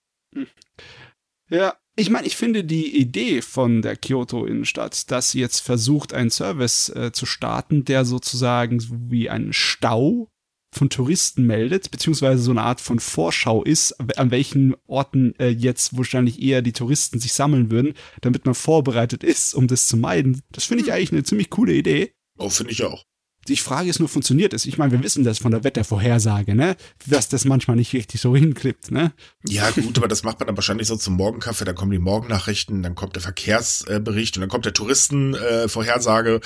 [1.49, 6.29] Ja, ich meine, ich finde die Idee von der Kyoto-Innenstadt, dass sie jetzt versucht, einen
[6.29, 10.30] Service äh, zu starten, der sozusagen so wie ein Stau
[10.73, 15.97] von Touristen meldet, beziehungsweise so eine Art von Vorschau ist, an welchen Orten äh, jetzt
[15.97, 20.41] wahrscheinlich eher die Touristen sich sammeln würden, damit man vorbereitet ist, um das zu meiden.
[20.51, 20.95] Das finde ich hm.
[20.95, 22.13] eigentlich eine ziemlich coole Idee.
[22.37, 23.03] Oh, finde ich auch.
[23.47, 24.65] Die Frage ist nur, funktioniert es?
[24.65, 26.75] Ich meine, wir wissen das von der Wettervorhersage, ne?
[27.07, 29.13] Dass das manchmal nicht richtig so hinklippt, ne?
[29.47, 32.83] Ja, gut, aber das macht man dann wahrscheinlich so zum Morgenkaffee, dann kommen die Morgennachrichten,
[32.83, 36.39] dann kommt der Verkehrsbericht und dann kommt der Touristenvorhersage,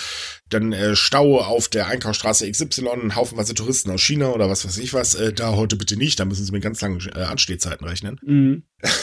[0.50, 4.94] dann äh, Stau auf der Einkaufsstraße XY, haufenweise Touristen aus China oder was weiß ich
[4.94, 8.20] was, äh, da heute bitte nicht, da müssen sie mit ganz langen äh, Anstehzeiten rechnen.
[8.24, 8.64] Mhm.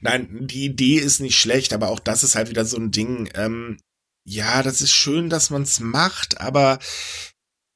[0.00, 3.28] Nein, die Idee ist nicht schlecht, aber auch das ist halt wieder so ein Ding.
[3.34, 3.78] Ähm,
[4.24, 6.78] ja, das ist schön, dass man es macht, aber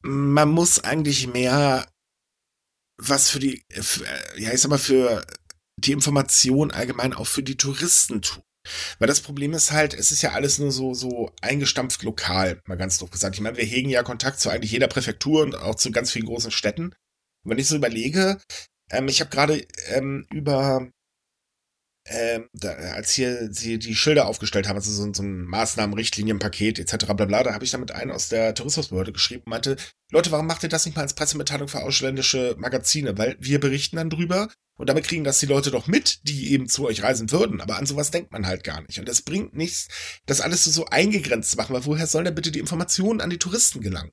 [0.03, 1.87] man muss eigentlich mehr
[2.97, 4.05] was für die, für,
[4.37, 5.27] ja, ich sag mal, für
[5.77, 8.43] die Information allgemein auch für die Touristen tun.
[8.99, 12.77] Weil das Problem ist halt, es ist ja alles nur so, so eingestampft lokal, mal
[12.77, 13.35] ganz doof gesagt.
[13.35, 16.27] Ich meine, wir hegen ja Kontakt zu eigentlich jeder Präfektur und auch zu ganz vielen
[16.27, 16.95] großen Städten.
[17.45, 18.41] Und wenn ich so überlege,
[18.91, 20.89] ähm, ich habe gerade ähm, über
[22.07, 26.79] ähm, da, als hier sie die Schilder aufgestellt haben, also so, so ein Maßnahmen, Richtlinienpaket
[26.79, 27.07] etc.
[27.15, 29.77] bla bla, da habe ich damit einen aus der Tourismusbehörde geschrieben und meinte,
[30.11, 33.17] Leute, warum macht ihr das nicht mal als Pressemitteilung für ausländische Magazine?
[33.17, 36.69] Weil wir berichten dann drüber und damit kriegen das die Leute doch mit, die eben
[36.69, 37.61] zu euch reisen würden.
[37.61, 38.99] Aber an sowas denkt man halt gar nicht.
[38.99, 39.89] Und das bringt nichts,
[40.27, 43.31] das alles so, so eingegrenzt zu machen, weil woher soll denn bitte die Informationen an
[43.31, 44.11] die Touristen gelangen?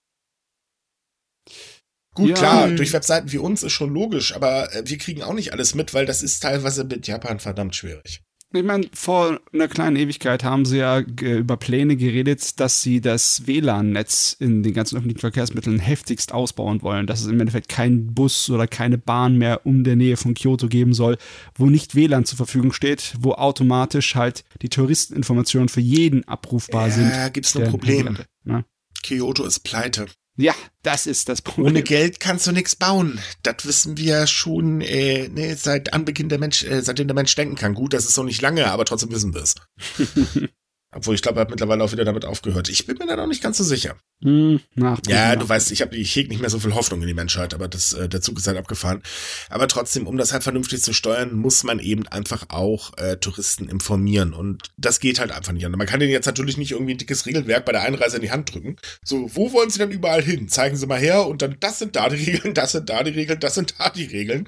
[2.14, 2.36] Gut, ja.
[2.36, 5.76] klar, durch Webseiten wie uns ist schon logisch, aber äh, wir kriegen auch nicht alles
[5.76, 8.22] mit, weil das ist teilweise mit Japan verdammt schwierig.
[8.54, 13.48] Ich meine, vor einer kleinen Ewigkeit haben sie ja über Pläne geredet, dass sie das
[13.48, 18.50] WLAN-Netz in den ganzen öffentlichen Verkehrsmitteln heftigst ausbauen wollen, dass es im Endeffekt keinen Bus
[18.50, 21.18] oder keine Bahn mehr um der Nähe von Kyoto geben soll,
[21.56, 26.94] wo nicht WLAN zur Verfügung steht, wo automatisch halt die Touristeninformationen für jeden abrufbar ja,
[26.94, 27.10] sind.
[27.10, 28.18] Ja, gibt's ein Problem.
[28.44, 28.66] Ne?
[29.02, 30.08] Kyoto ist pleite.
[30.42, 31.68] Ja, das ist das Problem.
[31.68, 33.20] Ohne Geld kannst du nichts bauen.
[33.44, 37.56] Das wissen wir schon äh, ne, seit Anbeginn der Mensch, äh, seitdem der Mensch denken
[37.56, 37.76] kann.
[37.76, 39.54] Gut, das ist noch nicht lange, aber trotzdem wissen wir es.
[40.94, 42.68] Obwohl, ich glaube, er hat mittlerweile auch wieder damit aufgehört.
[42.68, 43.96] Ich bin mir da noch nicht ganz so sicher.
[44.22, 44.60] Hm,
[45.08, 47.54] ja, du weißt, ich habe ich heg nicht mehr so viel Hoffnung in die Menschheit,
[47.54, 49.02] aber das, äh, der Zug ist halt abgefahren.
[49.50, 53.70] Aber trotzdem, um das halt vernünftig zu steuern, muss man eben einfach auch äh, Touristen
[53.70, 54.34] informieren.
[54.34, 55.66] Und das geht halt einfach nicht.
[55.66, 58.24] Und man kann denen jetzt natürlich nicht irgendwie ein dickes Regelwerk bei der Einreise in
[58.24, 58.76] die Hand drücken.
[59.04, 60.50] So, wo wollen sie denn überall hin?
[60.50, 63.12] Zeigen sie mal her und dann, das sind da die Regeln, das sind da die
[63.12, 64.48] Regeln, das sind da die Regeln.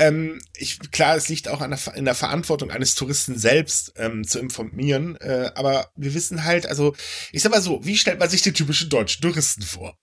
[0.00, 4.26] Ähm, ich, klar, es liegt auch an der, in der Verantwortung eines Touristen selbst ähm,
[4.26, 6.96] zu informieren, äh, aber wir wissen halt, also
[7.32, 9.94] ich sag mal so, wie stellt man sich den typischen deutschen Touristen vor?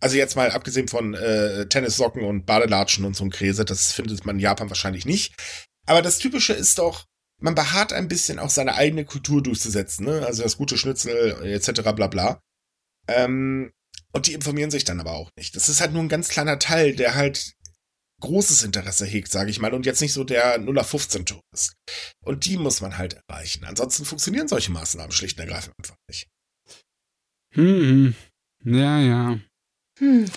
[0.00, 4.26] Also jetzt mal abgesehen von äh, Tennissocken und Badelatschen und so ein Kräse, das findet
[4.26, 5.34] man in Japan wahrscheinlich nicht.
[5.86, 7.06] Aber das Typische ist doch,
[7.40, 10.26] man beharrt ein bisschen auch seine eigene Kultur durchzusetzen, ne?
[10.26, 11.80] Also das gute Schnitzel etc.
[11.94, 12.42] bla bla.
[13.08, 13.72] Ähm,
[14.12, 15.56] und die informieren sich dann aber auch nicht.
[15.56, 17.54] Das ist halt nur ein ganz kleiner Teil, der halt
[18.20, 21.74] großes Interesse hegt, sage ich mal, und jetzt nicht so der 0815-Tourist.
[22.24, 23.64] Und die muss man halt erreichen.
[23.64, 26.28] Ansonsten funktionieren solche Maßnahmen schlicht und ergreifend einfach nicht.
[27.52, 28.14] Hm,
[28.64, 29.38] ja, ja.
[29.98, 30.30] Hm.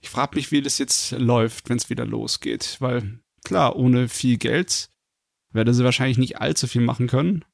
[0.00, 4.36] Ich frage mich, wie das jetzt läuft, wenn es wieder losgeht, weil klar, ohne viel
[4.36, 4.90] Geld
[5.52, 7.44] werde sie wahrscheinlich nicht allzu viel machen können.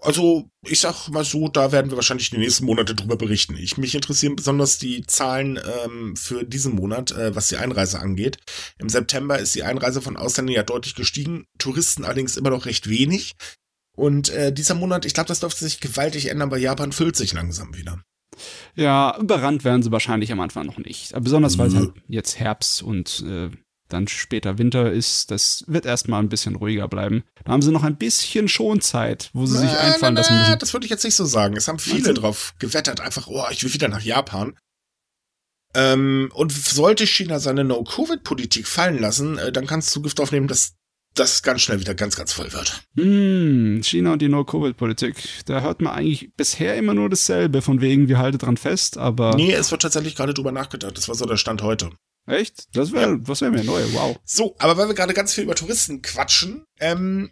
[0.00, 3.56] Also, ich sag mal so, da werden wir wahrscheinlich die nächsten Monate drüber berichten.
[3.56, 8.38] Ich mich interessieren besonders die Zahlen ähm, für diesen Monat, äh, was die Einreise angeht.
[8.78, 12.88] Im September ist die Einreise von Ausländern ja deutlich gestiegen, Touristen allerdings immer noch recht
[12.88, 13.34] wenig.
[13.96, 17.32] Und äh, dieser Monat, ich glaube, das dürfte sich gewaltig ändern, weil Japan füllt sich
[17.32, 18.00] langsam wieder.
[18.76, 21.12] Ja, überrannt werden sie wahrscheinlich am Anfang noch nicht.
[21.20, 23.50] Besonders weil es halt jetzt Herbst und äh,
[23.88, 27.24] dann später Winter ist, das wird erstmal ein bisschen ruhiger bleiben.
[27.44, 30.58] Da haben sie noch ein bisschen Schonzeit, wo sie na, sich einfallen na, lassen müssen.
[30.58, 31.56] Das würde ich jetzt nicht so sagen.
[31.56, 34.56] Es haben viele drauf gewettert, einfach, oh, ich will wieder nach Japan.
[35.74, 40.74] Ähm, und sollte China seine No-Covid-Politik fallen lassen, äh, dann kannst du Gift aufnehmen, dass
[41.14, 42.82] das ganz schnell wieder ganz, ganz voll wird.
[42.96, 45.16] Hm, China und die No-Covid-Politik.
[45.46, 49.34] Da hört man eigentlich bisher immer nur dasselbe, von wegen, wir halten dran fest, aber.
[49.34, 50.96] Nee, es wird tatsächlich gerade drüber nachgedacht.
[50.96, 51.90] Das war so der Stand heute.
[52.28, 52.68] Echt?
[52.76, 53.18] Das wäre ja.
[53.22, 54.18] was wär mir neu, wow.
[54.24, 57.30] So, aber weil wir gerade ganz viel über Touristen quatschen, ähm,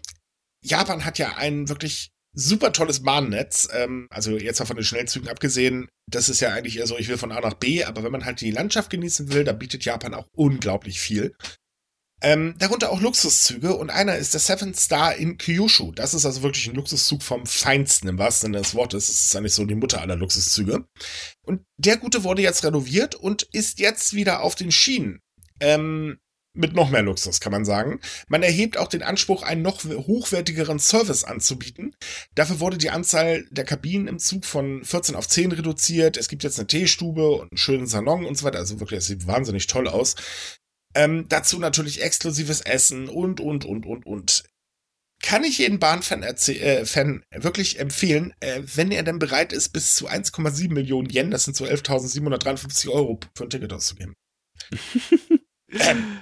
[0.62, 3.68] Japan hat ja ein wirklich super tolles Bahnnetz.
[3.72, 7.08] Ähm, also jetzt mal von den Schnellzügen abgesehen, das ist ja eigentlich eher so, ich
[7.08, 9.84] will von A nach B, aber wenn man halt die Landschaft genießen will, da bietet
[9.84, 11.34] Japan auch unglaublich viel.
[12.22, 15.92] Ähm, darunter auch Luxuszüge und einer ist der Seven Star in Kyushu.
[15.92, 19.08] Das ist also wirklich ein Luxuszug vom Feinsten im wahrsten Sinne des Wortes.
[19.08, 20.86] Das ist eigentlich so die Mutter aller Luxuszüge.
[21.42, 25.20] Und der Gute wurde jetzt renoviert und ist jetzt wieder auf den Schienen.
[25.60, 26.18] Ähm,
[26.56, 28.00] mit noch mehr Luxus, kann man sagen.
[28.28, 31.94] Man erhebt auch den Anspruch, einen noch hochwertigeren Service anzubieten.
[32.34, 36.16] Dafür wurde die Anzahl der Kabinen im Zug von 14 auf 10 reduziert.
[36.16, 38.58] Es gibt jetzt eine Teestube und einen schönen Salon und so weiter.
[38.58, 40.16] Also wirklich, es sieht wahnsinnig toll aus.
[40.96, 44.44] Ähm, dazu natürlich exklusives Essen und, und, und, und, und.
[45.22, 49.94] Kann ich jeden Bahnfan äh, Fan wirklich empfehlen, äh, wenn er denn bereit ist, bis
[49.94, 54.14] zu 1,7 Millionen Yen, das sind so 11.753 Euro, für ein Ticket auszugeben.
[55.70, 56.18] ähm.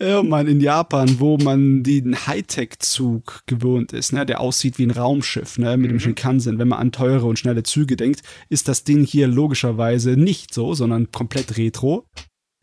[0.00, 4.90] Ja, man, in Japan, wo man den Hightech-Zug gewohnt ist, ne, der aussieht wie ein
[4.90, 5.94] Raumschiff, ne, mit mhm.
[5.94, 6.58] dem Shinkansen.
[6.58, 10.74] Wenn man an teure und schnelle Züge denkt, ist das Ding hier logischerweise nicht so,
[10.74, 12.08] sondern komplett retro.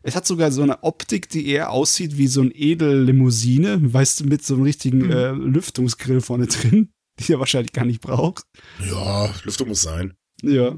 [0.02, 4.24] Es hat sogar so eine Optik, die eher aussieht wie so ein Edellimousine, weißt du,
[4.24, 5.10] mit so einem richtigen mhm.
[5.10, 8.44] äh, Lüftungsgrill vorne drin, die er wahrscheinlich gar nicht braucht.
[8.84, 10.14] Ja, Lüftung muss sein.
[10.42, 10.76] Ja.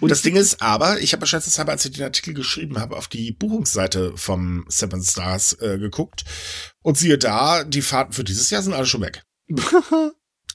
[0.00, 3.08] Und das Ding ist aber, ich habe schätzungshalber, als ich den Artikel geschrieben habe, auf
[3.08, 6.24] die Buchungsseite vom Seven Stars äh, geguckt.
[6.82, 9.24] Und siehe da, die Fahrten für dieses Jahr sind alle schon weg.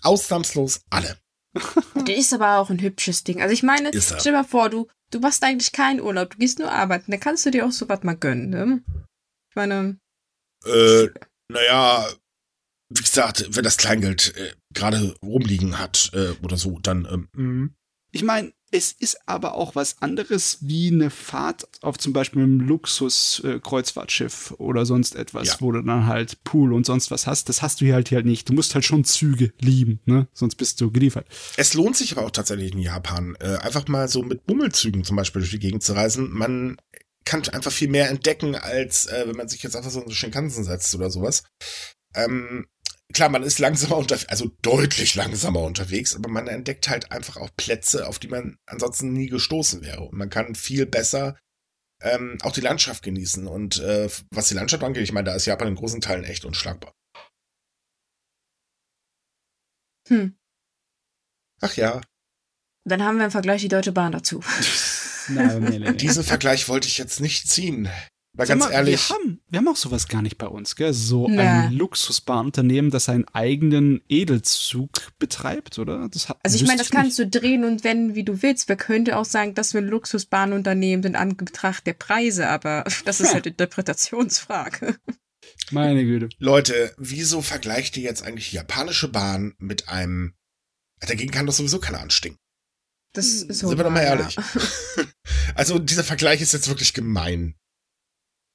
[0.01, 1.17] Ausnahmslos alle.
[1.95, 3.41] Das ist aber auch ein hübsches Ding.
[3.41, 6.59] Also ich meine, stell dir mal vor, du, du machst eigentlich keinen Urlaub, du gehst
[6.59, 8.83] nur arbeiten, dann kannst du dir auch sowas mal gönnen, ne?
[9.49, 9.97] Ich meine.
[10.65, 11.07] Äh,
[11.47, 12.09] naja,
[12.89, 17.07] wie gesagt, wenn das Kleingeld äh, gerade rumliegen hat äh, oder so, dann.
[17.09, 17.75] Ähm, mhm.
[18.11, 22.59] ich meine, es ist aber auch was anderes wie eine Fahrt auf zum Beispiel einem
[22.59, 25.55] Luxus-Kreuzfahrtschiff äh, oder sonst etwas, ja.
[25.59, 27.49] wo du dann halt Pool und sonst was hast.
[27.49, 28.49] Das hast du hier halt hier halt nicht.
[28.49, 30.27] Du musst halt schon Züge lieben, ne?
[30.33, 31.27] Sonst bist du geliefert.
[31.57, 35.15] Es lohnt sich aber auch tatsächlich in Japan, äh, einfach mal so mit Bummelzügen zum
[35.15, 36.31] Beispiel durch die Gegend zu reisen.
[36.31, 36.77] Man
[37.23, 40.13] kann einfach viel mehr entdecken, als äh, wenn man sich jetzt einfach so in so
[40.13, 41.43] Shinkansen setzt oder sowas.
[42.13, 42.67] Ähm,
[43.13, 47.49] klar, man ist langsamer unterwegs, also deutlich langsamer unterwegs, aber man entdeckt halt einfach auch
[47.55, 50.01] Plätze, auf die man ansonsten nie gestoßen wäre.
[50.01, 51.37] Und man kann viel besser
[52.01, 53.47] ähm, auch die Landschaft genießen.
[53.47, 56.45] Und äh, was die Landschaft angeht, ich meine, da ist Japan in großen Teilen echt
[56.45, 56.93] unschlagbar.
[60.07, 60.37] Hm.
[61.61, 62.01] Ach ja.
[62.87, 64.43] Dann haben wir im Vergleich die Deutsche Bahn dazu.
[65.29, 65.97] Nein, nee, nee, nee.
[65.97, 67.89] Diesen Vergleich wollte ich jetzt nicht ziehen.
[68.37, 69.09] Weil ganz mal, ehrlich.
[69.09, 70.93] Wir haben, wir haben auch sowas gar nicht bei uns, gell?
[70.93, 71.39] So nee.
[71.39, 76.09] ein Luxusbahnunternehmen, das einen eigenen Edelzug betreibt, oder?
[76.09, 78.67] Das hat, also ich meine, das kannst du drehen und wenden, wie du willst.
[78.67, 83.21] Wir könnten auch sagen, dass wir ein Luxusbahnunternehmen sind an Betracht der Preise, aber das
[83.21, 84.97] ist halt Interpretationsfrage.
[85.71, 86.29] Meine Güte.
[86.37, 90.33] Leute, wieso vergleicht ihr jetzt eigentlich die japanische Bahn mit einem.
[90.99, 92.39] Dagegen kann doch sowieso keiner anstinken.
[93.13, 93.69] Das ist so.
[93.69, 94.35] Sind wir doch mal ehrlich.
[94.35, 94.43] Ja.
[95.55, 97.55] also dieser Vergleich ist jetzt wirklich gemein.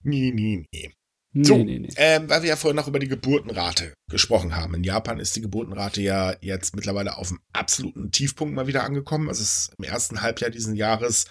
[0.03, 0.93] Nee, nee, nee.
[1.33, 1.89] So, nee, nee, nee.
[1.97, 4.75] Ähm, weil wir ja vorhin noch über die Geburtenrate gesprochen haben.
[4.75, 9.29] In Japan ist die Geburtenrate ja jetzt mittlerweile auf dem absoluten Tiefpunkt mal wieder angekommen.
[9.29, 11.27] Also es ist im ersten Halbjahr diesen Jahres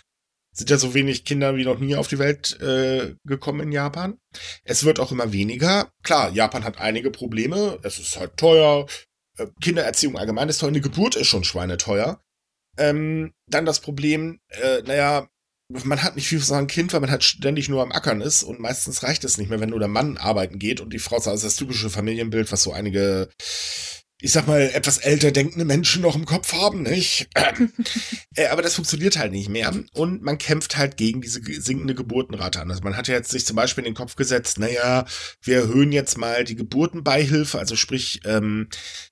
[0.53, 4.17] sind ja so wenig Kinder wie noch nie auf die Welt äh, gekommen in Japan.
[4.63, 5.91] Es wird auch immer weniger.
[6.03, 7.79] Klar, Japan hat einige Probleme.
[7.83, 8.87] Es ist halt teuer.
[9.37, 10.69] Äh, Kindererziehung allgemein ist teuer.
[10.69, 12.21] Eine Geburt ist schon schweineteuer.
[12.77, 15.27] Ähm, dann das Problem, äh, naja,
[15.69, 18.43] man hat nicht viel für ein Kind, weil man halt ständig nur am Ackern ist
[18.43, 21.17] und meistens reicht es nicht mehr, wenn nur der Mann arbeiten geht und die Frau
[21.17, 23.29] ist also das typische Familienbild, was so einige,
[24.19, 27.29] ich sag mal, etwas älter denkende Menschen noch im Kopf haben, nicht?
[28.35, 32.59] äh, aber das funktioniert halt nicht mehr und man kämpft halt gegen diese sinkende Geburtenrate
[32.61, 32.71] an.
[32.71, 35.05] Also man hat ja jetzt sich zum Beispiel in den Kopf gesetzt, naja,
[35.43, 38.69] wir erhöhen jetzt mal die Geburtenbeihilfe, also sprich, ähm,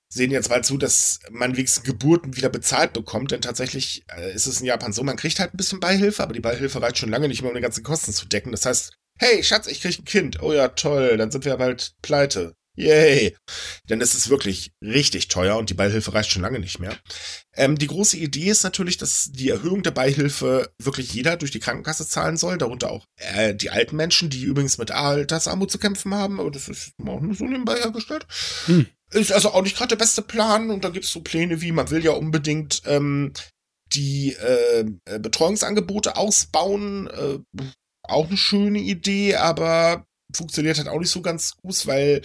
[0.08, 4.46] sehen jetzt mal zu, dass man wenigstens Geburten wieder bezahlt bekommt, denn tatsächlich äh, ist
[4.46, 7.10] es in Japan so, man kriegt halt ein bisschen Beihilfe, aber die Beihilfe reicht schon
[7.10, 8.52] lange nicht mehr, um die ganzen Kosten zu decken.
[8.52, 10.42] Das heißt, hey, Schatz, ich krieg ein Kind.
[10.42, 12.54] Oh ja, toll, dann sind wir bald pleite.
[12.78, 13.36] Yay!
[13.90, 16.96] Denn es ist wirklich richtig teuer und die Beihilfe reicht schon lange nicht mehr.
[17.56, 21.58] Ähm, die große Idee ist natürlich, dass die Erhöhung der Beihilfe wirklich jeder durch die
[21.58, 26.14] Krankenkasse zahlen soll, darunter auch äh, die alten Menschen, die übrigens mit Altersarmut zu kämpfen
[26.14, 28.28] haben, aber das ist auch nur so nebenbei hergestellt.
[28.66, 28.86] Hm.
[29.10, 31.72] Ist also auch nicht gerade der beste Plan und da gibt es so Pläne wie,
[31.72, 33.32] man will ja unbedingt ähm,
[33.94, 37.06] die äh, äh, Betreuungsangebote ausbauen.
[37.08, 37.62] Äh,
[38.02, 42.22] auch eine schöne Idee, aber funktioniert halt auch nicht so ganz gut, weil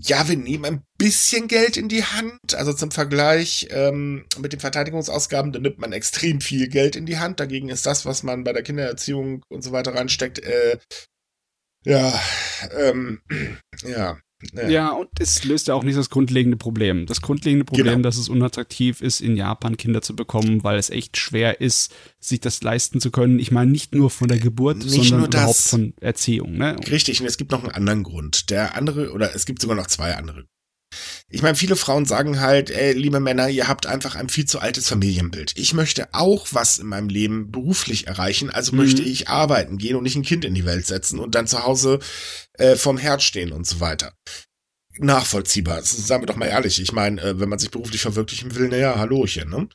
[0.00, 2.54] ja, wir nehmen ein bisschen Geld in die Hand.
[2.54, 7.18] Also zum Vergleich ähm, mit den Verteidigungsausgaben, da nimmt man extrem viel Geld in die
[7.18, 7.40] Hand.
[7.40, 10.78] Dagegen ist das, was man bei der Kindererziehung und so weiter reinsteckt, äh,
[11.84, 12.20] ja,
[12.76, 13.22] ähm,
[13.84, 14.18] ja,
[14.52, 14.68] Naja.
[14.68, 17.06] Ja, und es löst ja auch nicht das grundlegende Problem.
[17.06, 18.02] Das grundlegende Problem, genau.
[18.02, 22.40] dass es unattraktiv ist, in Japan Kinder zu bekommen, weil es echt schwer ist, sich
[22.40, 23.40] das leisten zu können.
[23.40, 26.56] Ich meine, nicht nur von der Geburt, nicht sondern überhaupt von Erziehung.
[26.56, 26.76] Ne?
[26.88, 28.50] Richtig, und es gibt noch einen anderen Grund.
[28.50, 30.46] Der andere, oder es gibt sogar noch zwei andere
[31.28, 34.60] ich meine, viele Frauen sagen halt, ey, liebe Männer, ihr habt einfach ein viel zu
[34.60, 35.52] altes Familienbild.
[35.56, 38.78] Ich möchte auch was in meinem Leben beruflich erreichen, also mhm.
[38.78, 41.64] möchte ich arbeiten gehen und nicht ein Kind in die Welt setzen und dann zu
[41.64, 41.98] Hause
[42.54, 44.14] äh, vom Herd stehen und so weiter.
[45.00, 45.82] Nachvollziehbar.
[45.82, 46.80] Sagen wir doch mal ehrlich.
[46.80, 49.68] Ich meine, äh, wenn man sich beruflich verwirklichen will, naja, Hallochen, ne?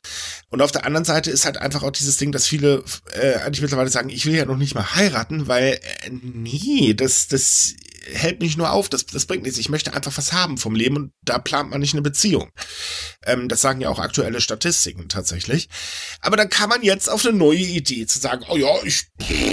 [0.50, 3.62] Und auf der anderen Seite ist halt einfach auch dieses Ding, dass viele äh, eigentlich
[3.62, 7.74] mittlerweile sagen, ich will ja noch nicht mal heiraten, weil, äh, nee, das, das
[8.12, 9.58] hält mich nur auf, das, das bringt nichts.
[9.58, 12.50] Ich möchte einfach was haben vom Leben und da plant man nicht eine Beziehung.
[13.24, 15.68] Ähm, das sagen ja auch aktuelle Statistiken tatsächlich.
[16.20, 19.08] Aber dann kann man jetzt auf eine neue Idee zu sagen, oh ja, ich,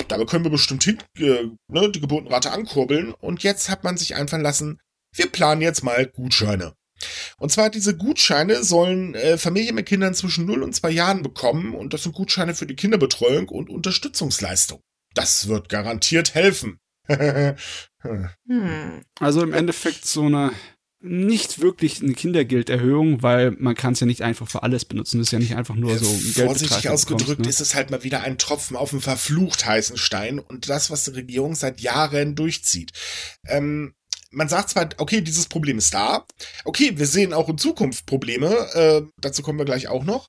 [0.07, 3.13] damit können wir bestimmt hin, äh, ne, die Geburtenrate ankurbeln.
[3.13, 4.79] Und jetzt hat man sich einfallen lassen,
[5.13, 6.73] wir planen jetzt mal Gutscheine.
[7.37, 11.73] Und zwar diese Gutscheine sollen äh, Familien mit Kindern zwischen 0 und 2 Jahren bekommen
[11.73, 14.81] und das sind Gutscheine für die Kinderbetreuung und Unterstützungsleistung.
[15.13, 16.77] Das wird garantiert helfen.
[17.07, 19.03] Hm.
[19.19, 20.51] Also im Endeffekt so eine
[21.03, 25.17] nicht wirklich eine Kindergelderhöhung, weil man kann es ja nicht einfach für alles benutzen.
[25.17, 26.47] Das ist ja nicht einfach nur so ein Geld.
[26.47, 27.49] Vorsichtig ausgedrückt ne?
[27.49, 31.05] ist es halt mal wieder ein Tropfen auf dem verflucht heißen Stein und das, was
[31.05, 32.91] die Regierung seit Jahren durchzieht.
[33.47, 33.95] Ähm,
[34.29, 36.25] man sagt zwar, okay, dieses Problem ist da.
[36.65, 38.49] Okay, wir sehen auch in Zukunft Probleme.
[38.73, 40.27] Äh, dazu kommen wir gleich auch noch.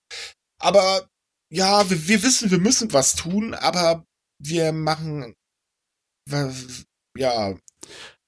[0.59, 1.07] Aber
[1.51, 4.07] ja, wir, wir wissen, wir müssen was tun, aber
[4.39, 5.35] wir machen
[7.17, 7.55] ja.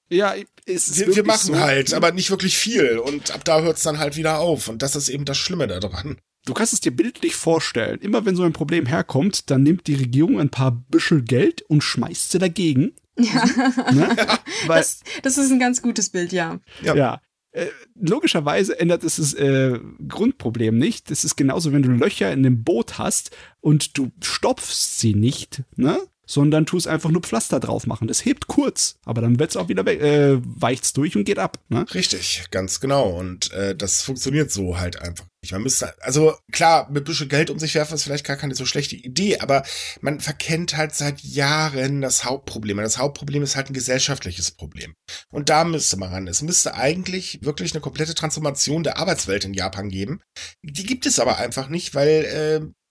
[0.09, 2.99] Ja, es wir, wir machen so, halt, aber nicht wirklich viel.
[2.99, 4.67] Und ab da hört es dann halt wieder auf.
[4.67, 6.17] Und das ist eben das Schlimme daran.
[6.45, 7.99] Du kannst es dir bildlich vorstellen.
[8.01, 11.81] Immer wenn so ein Problem herkommt, dann nimmt die Regierung ein paar Büschel Geld und
[11.81, 12.93] schmeißt sie dagegen.
[13.17, 13.45] Ja.
[13.91, 14.15] Ne?
[14.67, 16.59] Weil, das, das, ist ein ganz gutes Bild, ja.
[16.83, 16.95] Ja.
[16.95, 17.21] ja.
[17.51, 21.09] Äh, logischerweise ändert es das äh, Grundproblem nicht.
[21.09, 25.63] Das ist genauso, wenn du Löcher in dem Boot hast und du stopfst sie nicht,
[25.75, 25.97] ne?
[26.25, 28.07] Sondern tu es einfach nur Pflaster drauf machen.
[28.07, 31.59] Das hebt kurz, aber dann wird's auch wieder weg, äh, weicht's durch und geht ab.
[31.69, 31.85] Ne?
[31.93, 33.09] Richtig, ganz genau.
[33.09, 35.51] Und äh, das funktioniert so halt einfach nicht.
[35.51, 38.65] Man müsste, also klar, mit bisschen Geld um sich werfen ist vielleicht gar keine so
[38.65, 39.63] schlechte Idee, aber
[40.01, 42.77] man verkennt halt seit Jahren das Hauptproblem.
[42.77, 44.95] Das Hauptproblem ist halt ein gesellschaftliches Problem.
[45.31, 46.27] Und da müsste man ran.
[46.27, 50.21] Es müsste eigentlich wirklich eine komplette Transformation der Arbeitswelt in Japan geben.
[50.63, 52.84] Die gibt es aber einfach nicht, weil äh,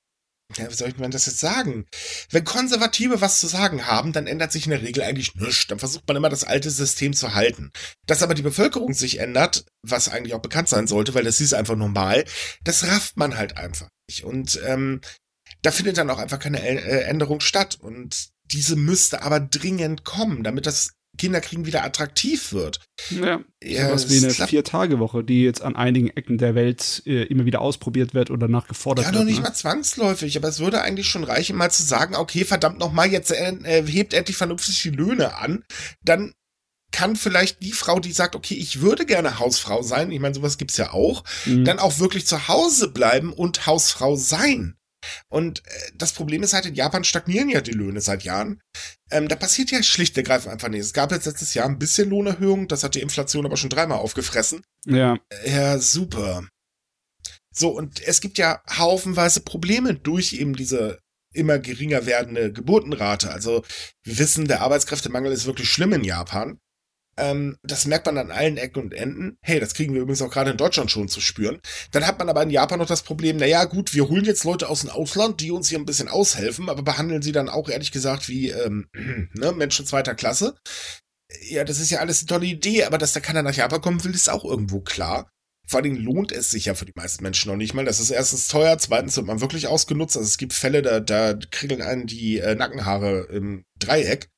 [0.57, 1.87] ja, wie soll ich mir das jetzt sagen?
[2.31, 5.67] Wenn Konservative was zu sagen haben, dann ändert sich in der Regel eigentlich nichts.
[5.67, 7.73] Dann versucht man immer das alte System zu halten.
[8.07, 11.55] Dass aber die Bevölkerung sich ändert, was eigentlich auch bekannt sein sollte, weil das ist
[11.55, 12.25] einfach normal,
[12.63, 14.25] das rafft man halt einfach nicht.
[14.25, 15.01] Und ähm,
[15.63, 17.79] da findet dann auch einfach keine äh, Änderung statt.
[17.81, 22.81] Und diese müsste aber dringend kommen, damit das Kinderkriegen wieder attraktiv wird.
[23.11, 27.45] Ja, ja sowas wie eine Vier-Tage-Woche, die jetzt an einigen Ecken der Welt äh, immer
[27.45, 29.15] wieder ausprobiert wird oder nachgefordert wird.
[29.15, 29.45] Ja, noch nicht ne?
[29.45, 33.31] mal zwangsläufig, aber es würde eigentlich schon reichen, mal zu sagen, okay, verdammt nochmal, jetzt
[33.31, 35.65] äh, äh, hebt endlich vernünftig die Löhne an,
[36.03, 36.33] dann
[36.95, 40.59] kann vielleicht die Frau, die sagt, okay, ich würde gerne Hausfrau sein, ich meine, sowas
[40.59, 41.65] gibt's ja auch, mhm.
[41.65, 44.77] dann auch wirklich zu Hause bleiben und Hausfrau sein.
[45.29, 48.61] Und äh, das Problem ist halt, in Japan stagnieren ja die Löhne seit Jahren.
[49.11, 50.87] Ähm, da passiert ja schlicht und ergreifend einfach nichts.
[50.87, 53.99] Es gab jetzt letztes Jahr ein bisschen Lohnerhöhung, das hat die Inflation aber schon dreimal
[53.99, 54.63] aufgefressen.
[54.87, 55.19] Ja.
[55.45, 56.47] Ja, super.
[57.53, 60.99] So, und es gibt ja haufenweise Probleme durch eben diese
[61.33, 63.31] immer geringer werdende Geburtenrate.
[63.31, 63.65] Also
[64.03, 66.59] wir wissen, der Arbeitskräftemangel ist wirklich schlimm in Japan.
[67.17, 69.39] Ähm, das merkt man an allen Ecken und Enden.
[69.43, 71.61] Hey, das kriegen wir übrigens auch gerade in Deutschland schon zu spüren.
[71.93, 74.69] Dann hat man aber in Japan noch das Problem, naja, gut, wir holen jetzt Leute
[74.69, 77.93] aus dem Ausland, die uns hier ein bisschen aushelfen, aber behandeln sie dann auch ehrlich
[77.93, 78.89] gesagt wie ähm,
[79.35, 80.57] ne, Menschen zweiter Klasse.
[81.49, 84.05] Ja, das ist ja alles eine tolle Idee, aber dass da keiner nach Japan kommen
[84.05, 85.29] will, ist auch irgendwo klar.
[85.67, 87.87] Vor allen Dingen lohnt es sich ja für die meisten Menschen noch nicht mal.
[87.87, 90.17] Das ist erstens teuer, zweitens wird man wirklich ausgenutzt.
[90.17, 94.29] Also es gibt Fälle, da, da kriegeln einen die äh, Nackenhaare im Dreieck.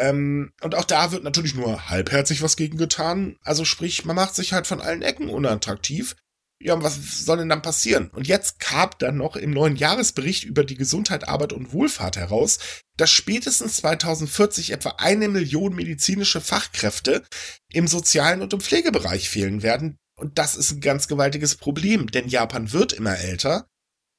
[0.00, 3.36] Ähm, und auch da wird natürlich nur halbherzig was gegen getan.
[3.42, 6.16] Also sprich, man macht sich halt von allen Ecken unattraktiv.
[6.62, 8.10] Ja, und was soll denn dann passieren?
[8.10, 12.58] Und jetzt kam dann noch im neuen Jahresbericht über die Gesundheit, Arbeit und Wohlfahrt heraus,
[12.96, 17.24] dass spätestens 2040 etwa eine Million medizinische Fachkräfte
[17.72, 19.96] im sozialen und im Pflegebereich fehlen werden.
[20.16, 23.66] Und das ist ein ganz gewaltiges Problem, denn Japan wird immer älter.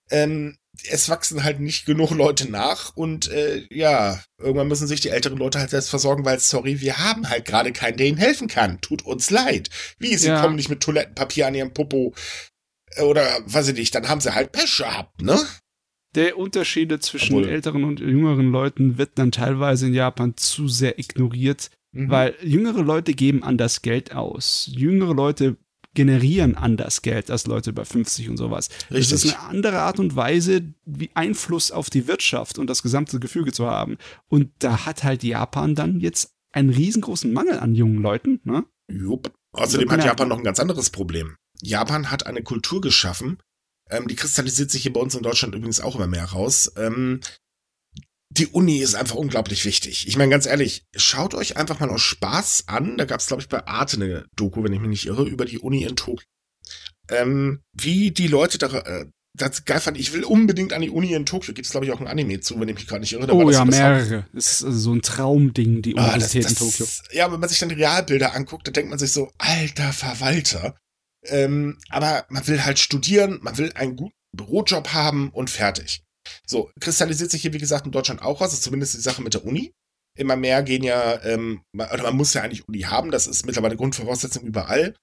[0.10, 0.58] Ähm,
[0.90, 5.38] es wachsen halt nicht genug Leute nach und äh, ja, irgendwann müssen sich die älteren
[5.38, 8.80] Leute halt selbst versorgen, weil, sorry, wir haben halt gerade keinen, der ihnen helfen kann.
[8.82, 9.70] Tut uns leid.
[10.00, 10.42] Wie, sie ja.
[10.42, 12.14] kommen nicht mit Toilettenpapier an ihrem Popo
[12.96, 15.40] äh, oder weiß ich nicht, dann haben sie halt Pech gehabt, ne?
[16.16, 17.50] Der Unterschiede zwischen Obwohl.
[17.50, 21.70] älteren und jüngeren Leuten wird dann teilweise in Japan zu sehr ignoriert.
[21.94, 22.10] Mhm.
[22.10, 24.70] Weil jüngere Leute geben anders Geld aus.
[24.72, 25.58] Jüngere Leute
[25.94, 28.70] generieren anders Geld als Leute über 50 und sowas.
[28.90, 29.10] Richtig.
[29.10, 33.20] Das ist eine andere Art und Weise, wie Einfluss auf die Wirtschaft und das gesamte
[33.20, 33.98] Gefüge zu haben.
[34.28, 38.40] Und da hat halt Japan dann jetzt einen riesengroßen Mangel an jungen Leuten.
[38.44, 38.66] Ne?
[38.90, 39.34] Jupp.
[39.54, 41.36] Außerdem hat Japan noch ein ganz anderes Problem.
[41.62, 43.38] Japan hat eine Kultur geschaffen,
[43.92, 46.72] ähm, die kristallisiert sich hier bei uns in Deutschland übrigens auch immer mehr raus.
[46.78, 47.20] Ähm,
[48.38, 50.08] die Uni ist einfach unglaublich wichtig.
[50.08, 52.98] Ich meine, ganz ehrlich, schaut euch einfach mal aus Spaß an.
[52.98, 55.44] Da gab es, glaube ich, bei Arte eine Doku, wenn ich mich nicht irre, über
[55.44, 56.26] die Uni in Tokio.
[57.10, 59.06] Ähm, wie die Leute da, äh,
[59.38, 61.54] das geil fand, ich will unbedingt an die Uni in Tokio.
[61.54, 63.28] Gibt es, glaube ich, auch ein Anime zu, wenn ich mich gerade nicht irre.
[63.28, 64.26] Da oh ja, mehrere.
[64.32, 66.88] Das ist also so ein Traumding, die Universität ah, das, das, in Tokio.
[67.12, 70.78] Ja, wenn man sich dann Realbilder anguckt, dann denkt man sich so, alter Verwalter.
[71.26, 76.02] Ähm, aber man will halt studieren, man will einen guten Bürojob haben und fertig.
[76.52, 79.46] So, kristallisiert sich hier, wie gesagt, in Deutschland auch also zumindest die Sache mit der
[79.46, 79.74] Uni.
[80.18, 83.78] Immer mehr gehen ja, ähm, oder man muss ja eigentlich Uni haben, das ist mittlerweile
[83.78, 84.94] Grundvoraussetzung überall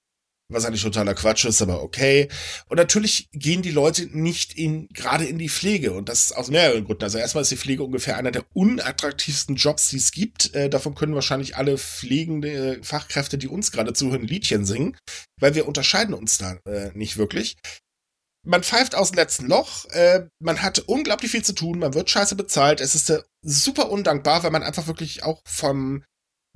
[0.50, 2.28] was eigentlich totaler Quatsch ist, aber okay.
[2.68, 6.84] Und natürlich gehen die Leute nicht in, gerade in die Pflege und das aus mehreren
[6.84, 7.04] Gründen.
[7.04, 10.54] Also erstmal ist die Pflege ungefähr einer der unattraktivsten Jobs, die es gibt.
[10.54, 14.96] Äh, davon können wahrscheinlich alle pflegende Fachkräfte, die uns gerade zuhören, Liedchen singen,
[15.38, 17.56] weil wir unterscheiden uns da äh, nicht wirklich
[18.44, 22.10] man pfeift aus dem letzten Loch, äh, man hat unglaublich viel zu tun, man wird
[22.10, 26.04] scheiße bezahlt, es ist äh, super undankbar, weil man einfach wirklich auch vom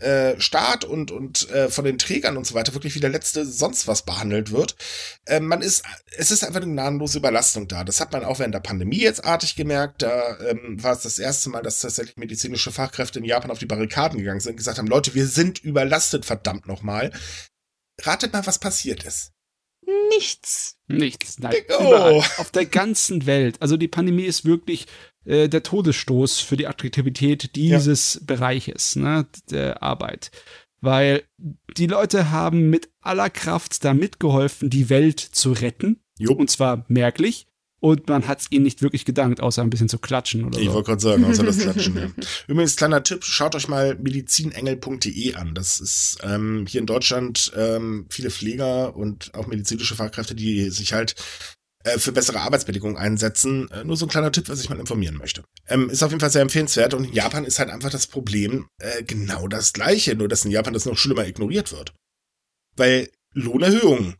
[0.02, 3.46] äh, Staat und, und äh, von den Trägern und so weiter wirklich wie der letzte
[3.46, 4.74] sonst was behandelt wird.
[5.26, 5.84] Äh, man ist,
[6.16, 7.84] es ist einfach eine gnadenlose Überlastung da.
[7.84, 10.02] Das hat man auch während der Pandemie jetzt artig gemerkt.
[10.02, 13.66] Da ähm, war es das erste Mal, dass tatsächlich medizinische Fachkräfte in Japan auf die
[13.66, 17.12] Barrikaden gegangen sind und gesagt haben, Leute, wir sind überlastet, verdammt nochmal.
[18.00, 19.30] Ratet mal, was passiert ist.
[20.10, 20.78] Nichts.
[20.88, 21.38] Nichts.
[21.38, 21.54] Nein.
[21.78, 21.82] Oh.
[21.82, 22.18] Überall.
[22.38, 23.56] Auf der ganzen Welt.
[23.60, 24.86] Also die Pandemie ist wirklich
[25.24, 28.20] äh, der Todesstoß für die Attraktivität dieses ja.
[28.26, 30.30] Bereiches, ne, der Arbeit.
[30.80, 31.22] Weil
[31.76, 36.02] die Leute haben mit aller Kraft da mitgeholfen, die Welt zu retten.
[36.18, 36.32] Jo.
[36.32, 37.46] Und zwar merklich
[37.82, 40.66] und man hat es ihnen nicht wirklich gedankt, außer ein bisschen zu klatschen oder ich
[40.66, 40.70] so.
[40.70, 41.96] Ich wollte gerade sagen, außer das Klatschen.
[41.96, 42.06] ja.
[42.46, 45.52] Übrigens, kleiner Tipp, schaut euch mal medizinengel.de an.
[45.52, 50.92] Das ist ähm, hier in Deutschland ähm, viele Pfleger und auch medizinische Fachkräfte, die sich
[50.92, 51.16] halt
[51.82, 53.68] äh, für bessere Arbeitsbedingungen einsetzen.
[53.72, 55.42] Äh, nur so ein kleiner Tipp, was ich mal informieren möchte.
[55.66, 58.68] Ähm, ist auf jeden Fall sehr empfehlenswert und in Japan ist halt einfach das Problem
[58.78, 61.92] äh, genau das gleiche, nur dass in Japan das noch schlimmer ignoriert wird.
[62.76, 64.14] Weil Lohnerhöhungen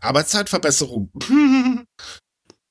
[0.00, 1.10] Arbeitszeitverbesserung.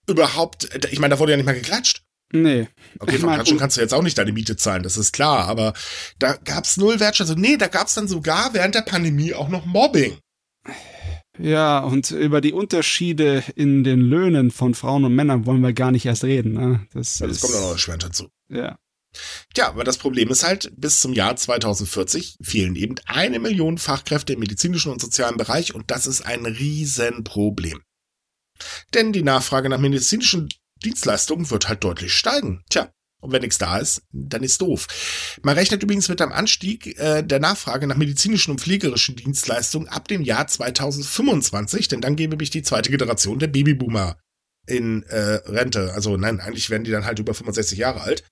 [0.08, 2.04] Überhaupt, ich meine, da wurde ja nicht mal geklatscht.
[2.34, 2.68] Nee.
[3.00, 5.74] Okay, von Klatschen kannst du jetzt auch nicht deine Miete zahlen, das ist klar, aber
[6.18, 7.40] da gab's null Wertschätzung.
[7.40, 10.18] Nee, da gab's dann sogar während der Pandemie auch noch Mobbing.
[11.38, 15.92] Ja, und über die Unterschiede in den Löhnen von Frauen und Männern wollen wir gar
[15.92, 16.54] nicht erst reden.
[16.54, 16.88] Ne?
[16.94, 18.30] Das, das kommt auch noch erschwerend dazu.
[18.50, 18.78] Ja.
[19.54, 24.34] Tja, aber das Problem ist halt, bis zum Jahr 2040 fehlen eben eine Million Fachkräfte
[24.34, 27.82] im medizinischen und sozialen Bereich und das ist ein Riesenproblem.
[28.94, 30.50] Denn die Nachfrage nach medizinischen
[30.84, 32.64] Dienstleistungen wird halt deutlich steigen.
[32.70, 32.92] Tja,
[33.24, 35.40] und wenn nichts da ist, dann ist doof.
[35.44, 40.10] Man rechnet übrigens mit einem Anstieg äh, der Nachfrage nach medizinischen und pflegerischen Dienstleistungen ab
[40.10, 44.18] dem Jahr 2025, denn dann gebe ich die zweite Generation der Babyboomer
[44.68, 45.94] in äh, Rente.
[45.94, 48.24] Also nein, eigentlich werden die dann halt über 65 Jahre alt.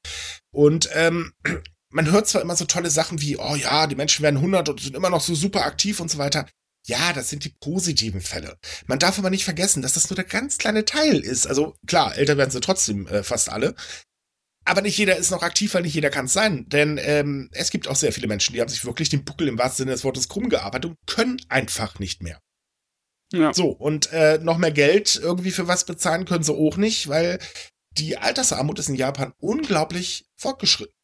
[0.54, 1.34] Und ähm,
[1.90, 4.80] man hört zwar immer so tolle Sachen wie, oh ja, die Menschen werden 100 und
[4.80, 6.48] sind immer noch so super aktiv und so weiter.
[6.88, 8.58] Ja, das sind die positiven Fälle.
[8.88, 11.46] Man darf aber nicht vergessen, dass das nur der ganz kleine Teil ist.
[11.46, 13.76] Also klar, älter werden sie trotzdem äh, fast alle.
[14.66, 16.68] Aber nicht jeder ist noch aktiv, weil nicht jeder kann es sein.
[16.70, 19.58] Denn ähm, es gibt auch sehr viele Menschen, die haben sich wirklich den Buckel im
[19.58, 22.40] wahrsten Sinne des Wortes krumm gearbeitet und können einfach nicht mehr.
[23.34, 23.54] Ja.
[23.54, 27.40] So, und äh, noch mehr Geld irgendwie für was bezahlen können sie auch nicht, weil
[27.98, 30.96] die Altersarmut ist in Japan unglaublich fortgeschritten.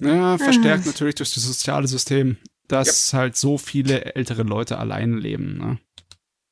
[0.00, 0.90] Ja, verstärkt mhm.
[0.90, 3.18] natürlich durch das soziale System, dass ja.
[3.18, 5.56] halt so viele ältere Leute allein leben.
[5.56, 5.78] Ne?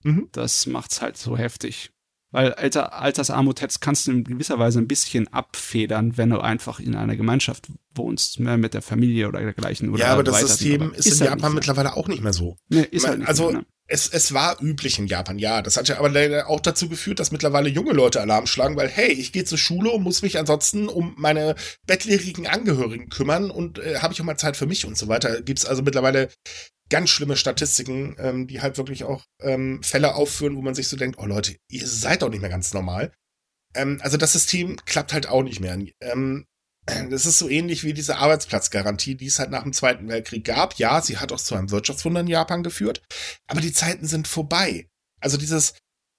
[0.05, 0.29] Mhm.
[0.33, 1.91] Das macht's halt so heftig.
[2.31, 6.95] Weil Alter, Altersarmut kannst du in gewisser Weise ein bisschen abfedern, wenn du einfach in
[6.95, 9.91] einer Gemeinschaft wohnst, mehr mit der Familie oder dergleichen.
[9.91, 12.57] Oder ja, aber das System ist, ist, in halt Japan mittlerweile auch nicht mehr so.
[12.71, 13.67] Nee, ist halt nicht also, mehr, ne?
[13.89, 15.63] Es, es war üblich in Japan, ja.
[15.63, 18.89] Das hat ja aber leider auch dazu geführt, dass mittlerweile junge Leute Alarm schlagen, weil,
[18.89, 21.55] hey, ich gehe zur Schule und muss mich ansonsten um meine
[21.87, 25.43] bettlerigen Angehörigen kümmern und äh, habe ich auch mal Zeit für mich und so weiter.
[25.43, 26.31] Gibt's also mittlerweile
[26.89, 30.97] ganz schlimme Statistiken, ähm, die halt wirklich auch ähm, Fälle aufführen, wo man sich so
[30.97, 33.13] denkt, oh Leute, ihr seid doch nicht mehr ganz normal.
[33.75, 35.79] Ähm, also das System klappt halt auch nicht mehr.
[36.01, 36.47] Ähm,
[37.11, 40.75] das ist so ähnlich wie diese Arbeitsplatzgarantie, die es halt nach dem Zweiten Weltkrieg gab.
[40.79, 43.03] Ja, sie hat auch zu einem Wirtschaftswunder in Japan geführt,
[43.47, 44.89] aber die Zeiten sind vorbei.
[45.21, 45.75] Also dieses,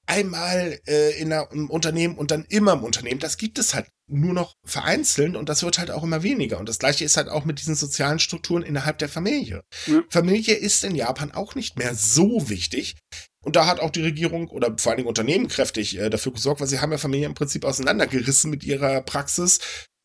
[0.05, 3.19] einmal äh, in einem Unternehmen und dann immer im Unternehmen.
[3.19, 6.59] Das gibt es halt nur noch vereinzelt und das wird halt auch immer weniger.
[6.59, 9.63] Und das gleiche ist halt auch mit diesen sozialen Strukturen innerhalb der Familie.
[9.87, 10.01] Ja.
[10.09, 12.95] Familie ist in Japan auch nicht mehr so wichtig.
[13.43, 16.61] Und da hat auch die Regierung oder vor allen Dingen Unternehmen kräftig äh, dafür gesorgt,
[16.61, 19.59] weil sie haben ja Familie im Prinzip auseinandergerissen mit ihrer Praxis.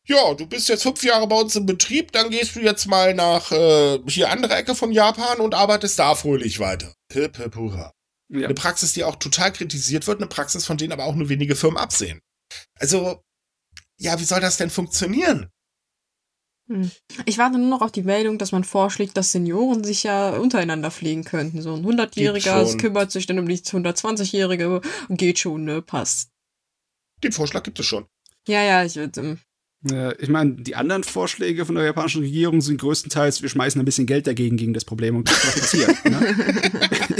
[0.09, 3.13] Ja, du bist jetzt fünf Jahre bei uns im Betrieb, dann gehst du jetzt mal
[3.13, 6.95] nach äh, hier andere Ecke von Japan und arbeitest da fröhlich weiter.
[7.13, 7.93] Hip, hip, hurra.
[8.29, 8.45] Ja.
[8.45, 11.55] Eine Praxis, die auch total kritisiert wird, eine Praxis, von denen aber auch nur wenige
[11.55, 12.21] Firmen absehen.
[12.79, 13.21] Also,
[13.99, 15.51] ja, wie soll das denn funktionieren?
[16.69, 16.89] Hm.
[17.25, 20.89] Ich warte nur noch auf die Meldung, dass man vorschlägt, dass Senioren sich ja untereinander
[20.89, 21.61] pflegen könnten.
[21.61, 24.81] So ein 100-Jähriger kümmert sich dann um die 120-Jährige.
[25.09, 25.83] Geht schon, ne?
[25.83, 26.31] Passt.
[27.23, 28.07] Den Vorschlag gibt es schon.
[28.47, 29.21] Ja, ja, ich würde.
[29.21, 29.39] Ähm
[29.81, 34.07] ich meine, die anderen Vorschläge von der japanischen Regierung sind größtenteils, wir schmeißen ein bisschen
[34.07, 36.05] Geld dagegen gegen das Problem und gucken, was passiert.
[36.05, 36.35] ne?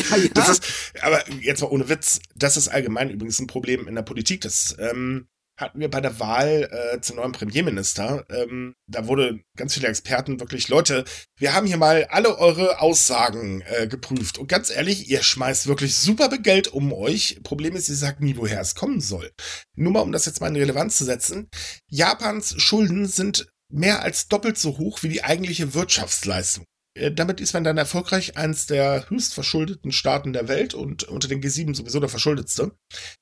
[0.09, 0.29] ja, ja.
[0.33, 4.01] Das ist, aber jetzt mal ohne Witz, das ist allgemein übrigens ein Problem in der
[4.01, 4.41] Politik.
[4.41, 5.27] Das ähm,
[5.59, 8.25] hatten wir bei der Wahl äh, zum neuen Premierminister.
[8.29, 11.03] Ähm, da wurde ganz viele Experten wirklich, Leute,
[11.37, 14.37] wir haben hier mal alle eure Aussagen äh, geprüft.
[14.37, 17.41] Und ganz ehrlich, ihr schmeißt wirklich super Geld um euch.
[17.43, 19.31] Problem ist, ihr sagt nie, woher es kommen soll.
[19.75, 21.49] Nur mal, um das jetzt mal in Relevanz zu setzen.
[21.87, 26.65] Japans Schulden sind mehr als doppelt so hoch wie die eigentliche Wirtschaftsleistung.
[26.99, 31.27] Äh, damit ist man dann erfolgreich eins der höchst verschuldeten Staaten der Welt und unter
[31.27, 32.71] den G7 sowieso der verschuldetste.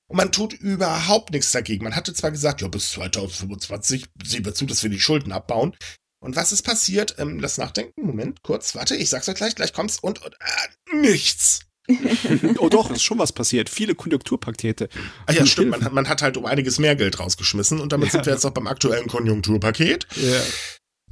[0.08, 1.84] Und man tut überhaupt nichts dagegen.
[1.84, 5.76] Man hatte zwar gesagt, ja, bis 2025 sehen wir zu, dass wir die Schulden abbauen.
[6.20, 7.16] Und was ist passiert?
[7.20, 8.06] Ähm, lass nachdenken.
[8.06, 11.62] Moment, kurz, warte, ich sag's euch gleich, gleich kommt's und, und äh, nichts.
[12.58, 13.70] oh doch, ist schon was passiert.
[13.70, 14.90] Viele Konjunkturpakete.
[15.26, 15.70] Ah ja, stimmt.
[15.70, 18.12] Man hat, man hat halt um einiges mehr Geld rausgeschmissen und damit ja.
[18.14, 20.08] sind wir jetzt auch beim aktuellen Konjunkturpaket.
[20.16, 20.42] Ja.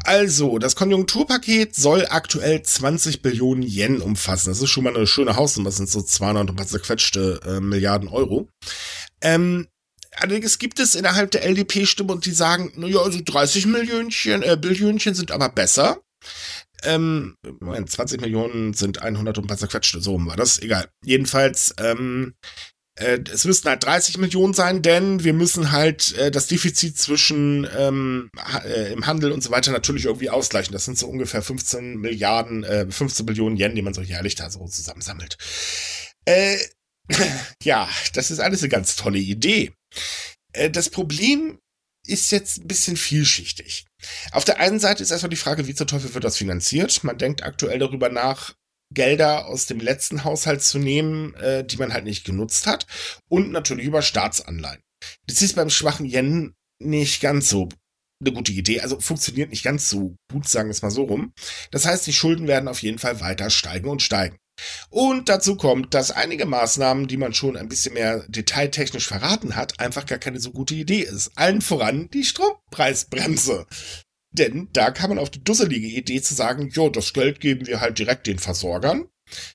[0.03, 4.49] Also, das Konjunkturpaket soll aktuell 20 Billionen Yen umfassen.
[4.49, 7.59] Das ist schon mal eine schöne Hausnummer, das sind so 200 und was zerquetschte äh,
[7.59, 8.49] Milliarden Euro.
[9.21, 9.67] Ähm,
[10.17, 14.57] allerdings gibt es innerhalb der LDP Stimmen und die sagen, naja, also 30 Millionchen, äh,
[14.59, 16.01] Billionchen sind aber besser.
[16.83, 20.89] Ähm, 20 Millionen sind 100 und was zerquetschte, so war das, egal.
[21.03, 22.35] Jedenfalls, ähm,
[22.97, 27.67] äh, es müssten halt 30 Millionen sein, denn wir müssen halt äh, das Defizit zwischen
[27.77, 28.29] ähm,
[28.63, 30.71] äh, im Handel und so weiter natürlich irgendwie ausgleichen.
[30.71, 34.49] Das sind so ungefähr 15 Milliarden, äh, 15 Billionen Yen, die man so jährlich da
[34.49, 35.37] so zusammensammelt.
[36.25, 36.57] Äh,
[37.63, 39.73] ja, das ist alles eine ganz tolle Idee.
[40.53, 41.59] Äh, das Problem
[42.07, 43.85] ist jetzt ein bisschen vielschichtig.
[44.31, 47.03] Auf der einen Seite ist erstmal die Frage, wie zur Teufel wird das finanziert?
[47.03, 48.53] Man denkt aktuell darüber nach,
[48.93, 52.85] Gelder aus dem letzten Haushalt zu nehmen, äh, die man halt nicht genutzt hat.
[53.29, 54.81] Und natürlich über Staatsanleihen.
[55.27, 57.69] Das ist beim schwachen Yen nicht ganz so
[58.21, 58.81] eine gute Idee.
[58.81, 61.33] Also funktioniert nicht ganz so gut, sagen wir es mal so rum.
[61.71, 64.37] Das heißt, die Schulden werden auf jeden Fall weiter steigen und steigen.
[64.89, 69.79] Und dazu kommt, dass einige Maßnahmen, die man schon ein bisschen mehr detailtechnisch verraten hat,
[69.79, 71.31] einfach gar keine so gute Idee ist.
[71.35, 73.65] Allen voran die Strompreisbremse.
[74.37, 77.79] Denn da kam man auf die dusselige Idee zu sagen, jo, das Geld geben wir
[77.79, 79.07] halt direkt den Versorgern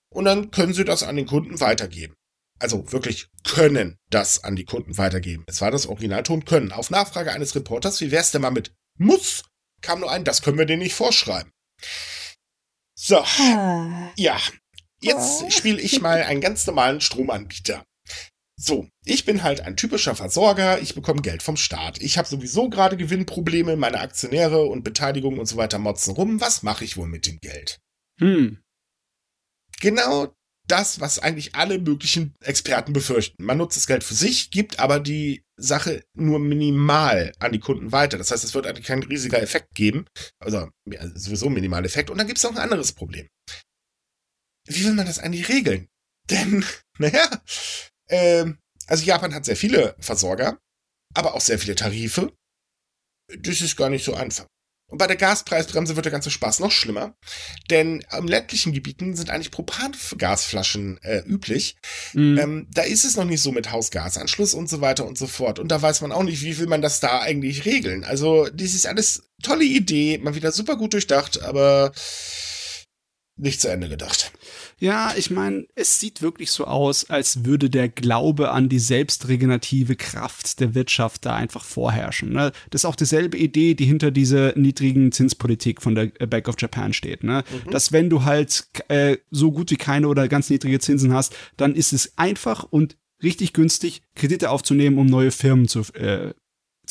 [0.08, 2.14] und dann können sie das an den Kunden weitergeben.
[2.58, 5.44] Also wirklich können das an die Kunden weitergeben.
[5.46, 6.72] Es war das Originalton können.
[6.72, 9.44] Auf Nachfrage eines Reporters, wie wär's denn mal mit muss,
[9.82, 11.52] kam nur ein, das können wir denen nicht vorschreiben.
[12.94, 13.18] So.
[13.18, 14.12] Ah.
[14.16, 14.38] Ja.
[15.02, 15.50] Jetzt ah.
[15.50, 17.84] spiele ich mal einen ganz normalen Stromanbieter.
[18.62, 21.98] So, ich bin halt ein typischer Versorger, ich bekomme Geld vom Staat.
[22.02, 26.42] Ich habe sowieso gerade Gewinnprobleme, meine Aktionäre und Beteiligungen und so weiter motzen rum.
[26.42, 27.80] Was mache ich wohl mit dem Geld?
[28.20, 28.58] Hm.
[29.80, 30.34] Genau
[30.66, 33.42] das, was eigentlich alle möglichen Experten befürchten.
[33.42, 37.92] Man nutzt das Geld für sich, gibt aber die Sache nur minimal an die Kunden
[37.92, 38.18] weiter.
[38.18, 40.04] Das heißt, es wird eigentlich kein riesiger Effekt geben.
[40.38, 40.68] Also
[41.14, 42.10] sowieso ein minimaler Effekt.
[42.10, 43.26] Und dann gibt es noch ein anderes Problem.
[44.66, 45.88] Wie will man das eigentlich regeln?
[46.28, 46.62] Denn,
[46.98, 47.42] naja,
[48.10, 50.58] ähm, also Japan hat sehr viele Versorger,
[51.14, 52.32] aber auch sehr viele Tarife.
[53.38, 54.46] Das ist gar nicht so einfach.
[54.90, 57.14] Und bei der Gaspreisbremse wird der ganze Spaß noch schlimmer,
[57.70, 61.76] denn im ländlichen Gebieten sind eigentlich Propangasflaschen äh, üblich.
[62.12, 62.38] Mhm.
[62.38, 65.60] Ähm, da ist es noch nicht so mit Hausgasanschluss und so weiter und so fort.
[65.60, 68.02] Und da weiß man auch nicht, wie will man das da eigentlich regeln.
[68.02, 71.92] Also, das ist alles tolle Idee, mal wieder super gut durchdacht, aber
[73.40, 74.32] nicht zu Ende gedacht.
[74.78, 79.96] Ja, ich meine, es sieht wirklich so aus, als würde der Glaube an die selbstregenerative
[79.96, 82.32] Kraft der Wirtschaft da einfach vorherrschen.
[82.32, 82.52] Ne?
[82.70, 86.92] Das ist auch dieselbe Idee, die hinter dieser niedrigen Zinspolitik von der Bank of Japan
[86.92, 87.24] steht.
[87.24, 87.44] Ne?
[87.66, 87.70] Mhm.
[87.70, 91.74] Dass wenn du halt äh, so gut wie keine oder ganz niedrige Zinsen hast, dann
[91.74, 96.32] ist es einfach und richtig günstig, Kredite aufzunehmen, um neue Firmen zu äh,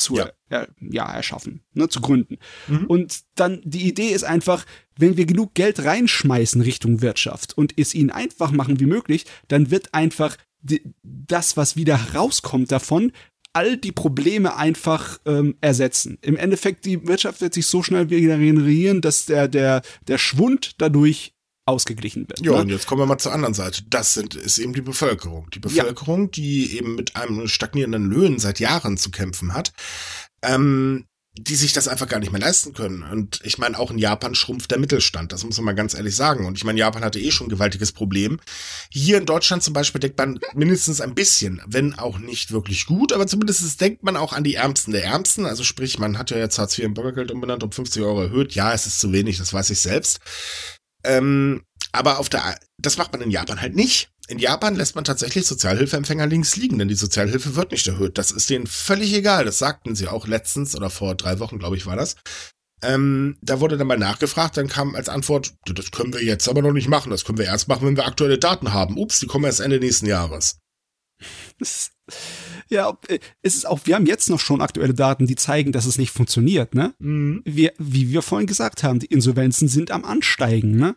[0.00, 0.30] zu ja.
[0.48, 2.38] Äh, ja erschaffen, ne, zu gründen.
[2.68, 2.86] Mhm.
[2.86, 7.94] Und dann die Idee ist einfach, wenn wir genug Geld reinschmeißen Richtung Wirtschaft und es
[7.94, 13.12] ihnen einfach machen wie möglich, dann wird einfach die, das, was wieder herauskommt davon,
[13.52, 16.18] all die Probleme einfach ähm, ersetzen.
[16.22, 20.74] Im Endeffekt, die Wirtschaft wird sich so schnell wieder regenerieren, dass der, der, der Schwund
[20.78, 21.34] dadurch
[21.70, 22.40] ausgeglichen wird.
[22.40, 22.58] Ja, ne?
[22.58, 23.82] und jetzt kommen wir mal zur anderen Seite.
[23.88, 25.48] Das sind, ist eben die Bevölkerung.
[25.50, 29.72] Die Bevölkerung, die eben mit einem stagnierenden Löhnen seit Jahren zu kämpfen hat,
[30.42, 31.06] ähm,
[31.38, 33.02] die sich das einfach gar nicht mehr leisten können.
[33.04, 35.32] Und ich meine, auch in Japan schrumpft der Mittelstand.
[35.32, 36.44] Das muss man mal ganz ehrlich sagen.
[36.44, 38.40] Und ich meine, Japan hatte eh schon ein gewaltiges Problem.
[38.90, 43.12] Hier in Deutschland zum Beispiel denkt man mindestens ein bisschen, wenn auch nicht wirklich gut,
[43.12, 45.46] aber zumindest denkt man auch an die Ärmsten der Ärmsten.
[45.46, 48.54] Also sprich, man hat ja jetzt Hartz IV im Bürgergeld umbenannt um 50 Euro erhöht.
[48.54, 50.18] Ja, es ist zu wenig, das weiß ich selbst.
[51.04, 54.10] Ähm, aber auf der, das macht man in Japan halt nicht.
[54.28, 58.16] In Japan lässt man tatsächlich Sozialhilfeempfänger links liegen, denn die Sozialhilfe wird nicht erhöht.
[58.16, 59.44] Das ist denen völlig egal.
[59.44, 62.14] Das sagten sie auch letztens oder vor drei Wochen, glaube ich, war das.
[62.82, 66.62] Ähm, da wurde dann mal nachgefragt, dann kam als Antwort, das können wir jetzt aber
[66.62, 67.10] noch nicht machen.
[67.10, 68.96] Das können wir erst machen, wenn wir aktuelle Daten haben.
[68.96, 70.58] Ups, die kommen erst Ende nächsten Jahres.
[71.58, 71.90] Das,
[72.70, 75.86] ja, äh, es ist auch, wir haben jetzt noch schon aktuelle Daten, die zeigen, dass
[75.86, 76.94] es nicht funktioniert, ne?
[76.98, 77.42] Mhm.
[77.44, 80.96] Wir, wie wir vorhin gesagt haben, die Insolvenzen sind am Ansteigen, ne?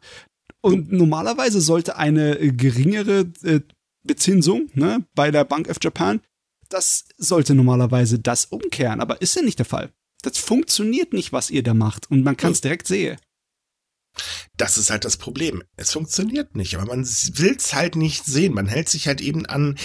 [0.62, 3.60] Und normalerweise sollte eine äh, geringere äh,
[4.04, 6.22] Bezinsung, ne, bei der Bank of Japan,
[6.70, 9.92] das sollte normalerweise das umkehren, aber ist ja nicht der Fall.
[10.22, 13.18] Das funktioniert nicht, was ihr da macht und man kann es direkt sehen.
[14.58, 15.64] Das ist halt das Problem.
[15.76, 18.54] Es funktioniert nicht, aber man will es halt nicht sehen.
[18.54, 19.76] Man hält sich halt eben an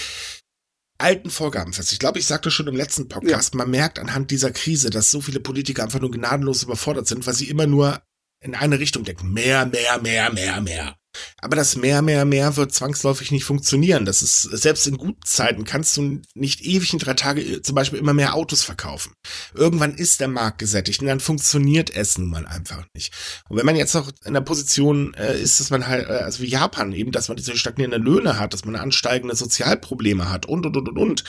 [0.98, 1.92] alten Vorgaben fest.
[1.92, 5.20] Ich glaube, ich sagte schon im letzten Podcast, man merkt anhand dieser Krise, dass so
[5.20, 8.02] viele Politiker einfach nur gnadenlos überfordert sind, weil sie immer nur
[8.40, 9.32] in eine Richtung denken.
[9.32, 10.96] Mehr, mehr, mehr, mehr, mehr.
[11.40, 14.04] Aber das mehr, mehr, mehr wird zwangsläufig nicht funktionieren.
[14.04, 17.74] Das ist, selbst in guten Zeiten kannst du nicht ewig in drei Tage äh, zum
[17.74, 19.12] Beispiel immer mehr Autos verkaufen.
[19.54, 23.12] Irgendwann ist der Markt gesättigt und dann funktioniert es nun mal einfach nicht.
[23.48, 26.42] Und wenn man jetzt noch in der Position äh, ist, dass man halt, äh, also
[26.42, 30.66] wie Japan eben, dass man diese stagnierenden Löhne hat, dass man ansteigende Sozialprobleme hat und,
[30.66, 31.24] und, und, und, und.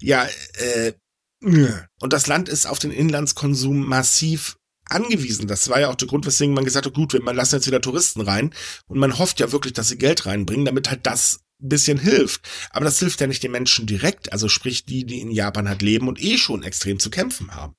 [0.00, 0.92] Ja, äh,
[1.42, 4.56] und das Land ist auf den Inlandskonsum massiv
[4.90, 5.46] angewiesen.
[5.48, 7.80] Das war ja auch der Grund, weswegen man gesagt hat, gut, wir lassen jetzt wieder
[7.80, 8.54] Touristen rein.
[8.86, 12.48] Und man hofft ja wirklich, dass sie Geld reinbringen, damit halt das bisschen hilft.
[12.70, 15.82] Aber das hilft ja nicht den Menschen direkt, also sprich die, die in Japan halt
[15.82, 17.74] leben und eh schon extrem zu kämpfen haben.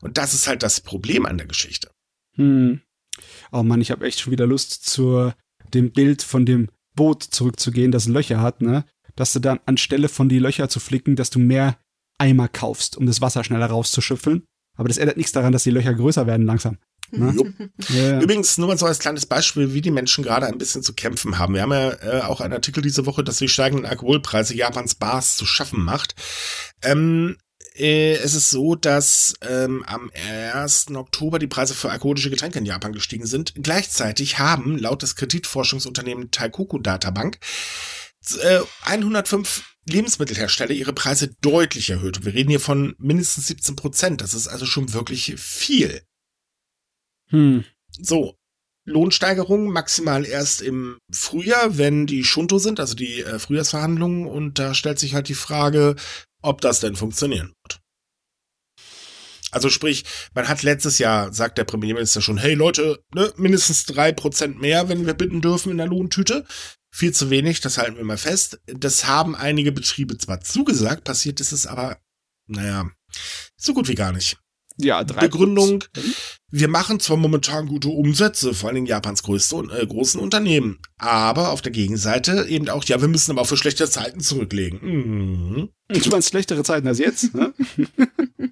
[0.00, 1.90] Und das ist halt das Problem an der Geschichte.
[2.36, 2.80] Hm.
[3.52, 5.32] Oh Mann, ich habe echt schon wieder Lust, zu
[5.74, 8.84] dem Bild von dem Boot zurückzugehen, das Löcher hat, ne?
[9.16, 11.78] Dass du dann anstelle von die Löcher zu flicken, dass du mehr
[12.18, 14.44] Eimer kaufst, um das Wasser schneller rauszuschöpfeln.
[14.76, 16.78] Aber das ändert nichts daran, dass die Löcher größer werden langsam.
[17.12, 17.54] Ne?
[17.88, 18.20] Ja.
[18.20, 21.38] Übrigens, nur mal so als kleines Beispiel, wie die Menschen gerade ein bisschen zu kämpfen
[21.38, 21.54] haben.
[21.54, 25.36] Wir haben ja äh, auch einen Artikel diese Woche, dass die steigenden Alkoholpreise Japans Bars
[25.36, 26.14] zu schaffen macht.
[26.82, 27.36] Ähm,
[27.74, 30.10] äh, es ist so, dass ähm, am
[30.54, 30.94] 1.
[30.94, 33.54] Oktober die Preise für alkoholische Getränke in Japan gestiegen sind.
[33.56, 37.38] Gleichzeitig haben laut des Kreditforschungsunternehmens Taikoku Databank
[38.42, 42.24] äh, 105 Lebensmittelhersteller ihre Preise deutlich erhöht.
[42.24, 44.20] Wir reden hier von mindestens 17 Prozent.
[44.20, 46.02] Das ist also schon wirklich viel.
[47.28, 47.64] Hm.
[47.98, 48.36] So.
[48.86, 54.26] Lohnsteigerung maximal erst im Frühjahr, wenn die Shunto sind, also die äh, Frühjahrsverhandlungen.
[54.26, 55.96] Und da stellt sich halt die Frage,
[56.42, 57.80] ob das denn funktionieren wird.
[59.52, 60.04] Also sprich,
[60.34, 64.88] man hat letztes Jahr, sagt der Premierminister schon, hey Leute, ne, mindestens drei Prozent mehr,
[64.88, 66.46] wenn wir bitten dürfen in der Lohntüte.
[66.92, 68.60] Viel zu wenig, das halten wir mal fest.
[68.66, 71.98] Das haben einige Betriebe zwar zugesagt, passiert ist es aber,
[72.46, 72.90] naja,
[73.56, 74.38] so gut wie gar nicht.
[74.76, 76.16] Ja, drei Begründung, Prozent.
[76.50, 81.50] wir machen zwar momentan gute Umsätze, vor allen Dingen Japans größte äh, großen Unternehmen, aber
[81.50, 84.80] auf der Gegenseite eben auch, ja, wir müssen aber auch für schlechte Zeiten zurücklegen.
[84.82, 85.68] Mhm.
[85.88, 87.34] Du meinst schlechtere Zeiten als jetzt?
[87.34, 87.52] Ne?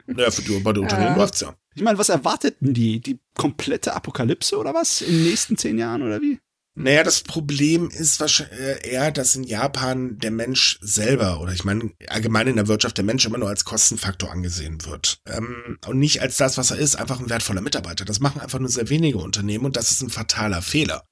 [0.07, 1.17] Naja, für die, bei den Unternehmen Ja.
[1.17, 1.55] läuft's ja.
[1.75, 2.99] Ich meine, was erwarteten die?
[3.01, 5.01] Die komplette Apokalypse oder was?
[5.01, 6.41] In den nächsten zehn Jahren oder wie?
[6.81, 11.65] Naja, das Problem ist wahrscheinlich äh, eher, dass in Japan der Mensch selber, oder ich
[11.65, 15.21] meine allgemein in der Wirtschaft, der Mensch immer nur als Kostenfaktor angesehen wird.
[15.27, 18.05] Ähm, und nicht als das, was er ist, einfach ein wertvoller Mitarbeiter.
[18.05, 21.05] Das machen einfach nur sehr wenige Unternehmen und das ist ein fataler Fehler.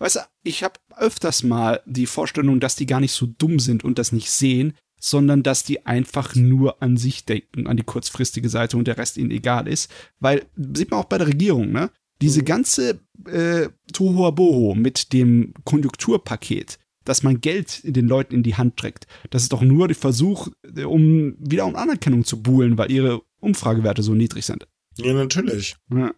[0.00, 3.84] Weißt du, ich habe öfters mal die Vorstellung, dass die gar nicht so dumm sind
[3.84, 8.48] und das nicht sehen, sondern dass die einfach nur an sich denken, an die kurzfristige
[8.48, 9.92] Seite und der Rest ihnen egal ist.
[10.18, 11.92] Weil, sieht man auch bei der Regierung, ne?
[12.22, 12.44] Diese Mhm.
[12.46, 19.06] ganze äh, Tohuwaboho mit dem Konjunkturpaket, dass man Geld den Leuten in die Hand drückt,
[19.30, 23.20] das ist doch nur der Versuch, äh, um wieder um Anerkennung zu buhlen, weil ihre
[23.40, 24.66] Umfragewerte so niedrig sind.
[24.96, 25.76] Ja, natürlich.
[25.92, 26.12] Ja.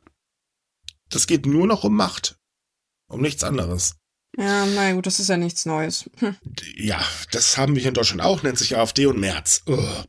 [1.11, 2.39] Das geht nur noch um Macht.
[3.09, 3.97] Um nichts anderes.
[4.37, 6.11] Ja, na gut, das ist ja nichts Neues.
[6.17, 6.35] Hm.
[6.77, 9.63] Ja, das haben wir hier in Deutschland auch, nennt sich AfD und März.
[9.69, 10.05] Ugh.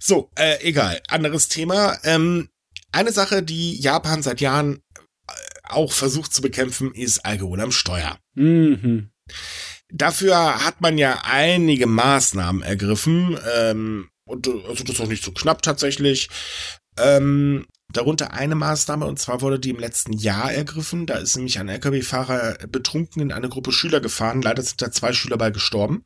[0.00, 1.02] So, äh, egal.
[1.08, 1.98] Anderes Thema.
[2.04, 2.48] Ähm,
[2.92, 4.80] eine Sache, die Japan seit Jahren
[5.70, 8.18] auch versucht zu bekämpfen, ist Alkohol am Steuer.
[8.34, 9.10] Mhm.
[9.90, 13.38] Dafür hat man ja einige Maßnahmen ergriffen.
[13.56, 16.28] Ähm, und also das ist auch nicht so knapp tatsächlich.
[16.98, 21.06] Ähm, darunter eine Maßnahme, und zwar wurde die im letzten Jahr ergriffen.
[21.06, 24.42] Da ist nämlich ein LKW-Fahrer betrunken in eine Gruppe Schüler gefahren.
[24.42, 26.04] Leider sind da zwei Schüler bei gestorben.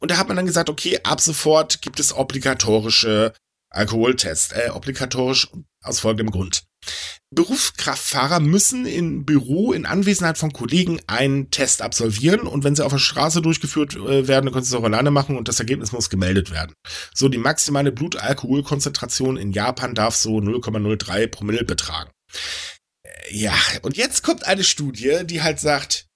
[0.00, 3.32] Und da hat man dann gesagt, okay, ab sofort gibt es obligatorische
[3.70, 4.52] Alkoholtests.
[4.52, 5.48] Äh, obligatorisch
[5.82, 6.64] aus folgendem Grund.
[7.34, 12.92] Berufskraftfahrer müssen im Büro in Anwesenheit von Kollegen einen Test absolvieren und wenn sie auf
[12.92, 15.92] der Straße durchgeführt äh, werden, dann können sie es auch alleine machen und das Ergebnis
[15.92, 16.74] muss gemeldet werden.
[17.14, 22.10] So, die maximale Blutalkoholkonzentration in Japan darf so 0,03 Promille betragen.
[23.02, 26.06] Äh, ja, und jetzt kommt eine Studie, die halt sagt,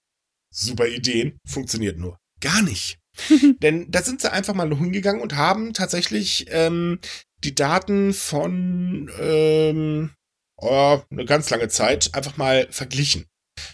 [0.51, 2.19] super Ideen, funktioniert nur.
[2.41, 2.99] Gar nicht.
[3.63, 7.01] Denn da sind sie einfach mal hingegangen und haben tatsächlich ähm,
[7.45, 10.11] die Daten von ähm,
[10.59, 13.27] oh, eine ganz lange Zeit einfach mal verglichen.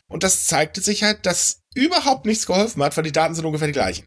[0.06, 3.66] Und das zeigte sich halt, dass überhaupt nichts geholfen hat, weil die Daten sind ungefähr
[3.66, 4.06] die gleichen.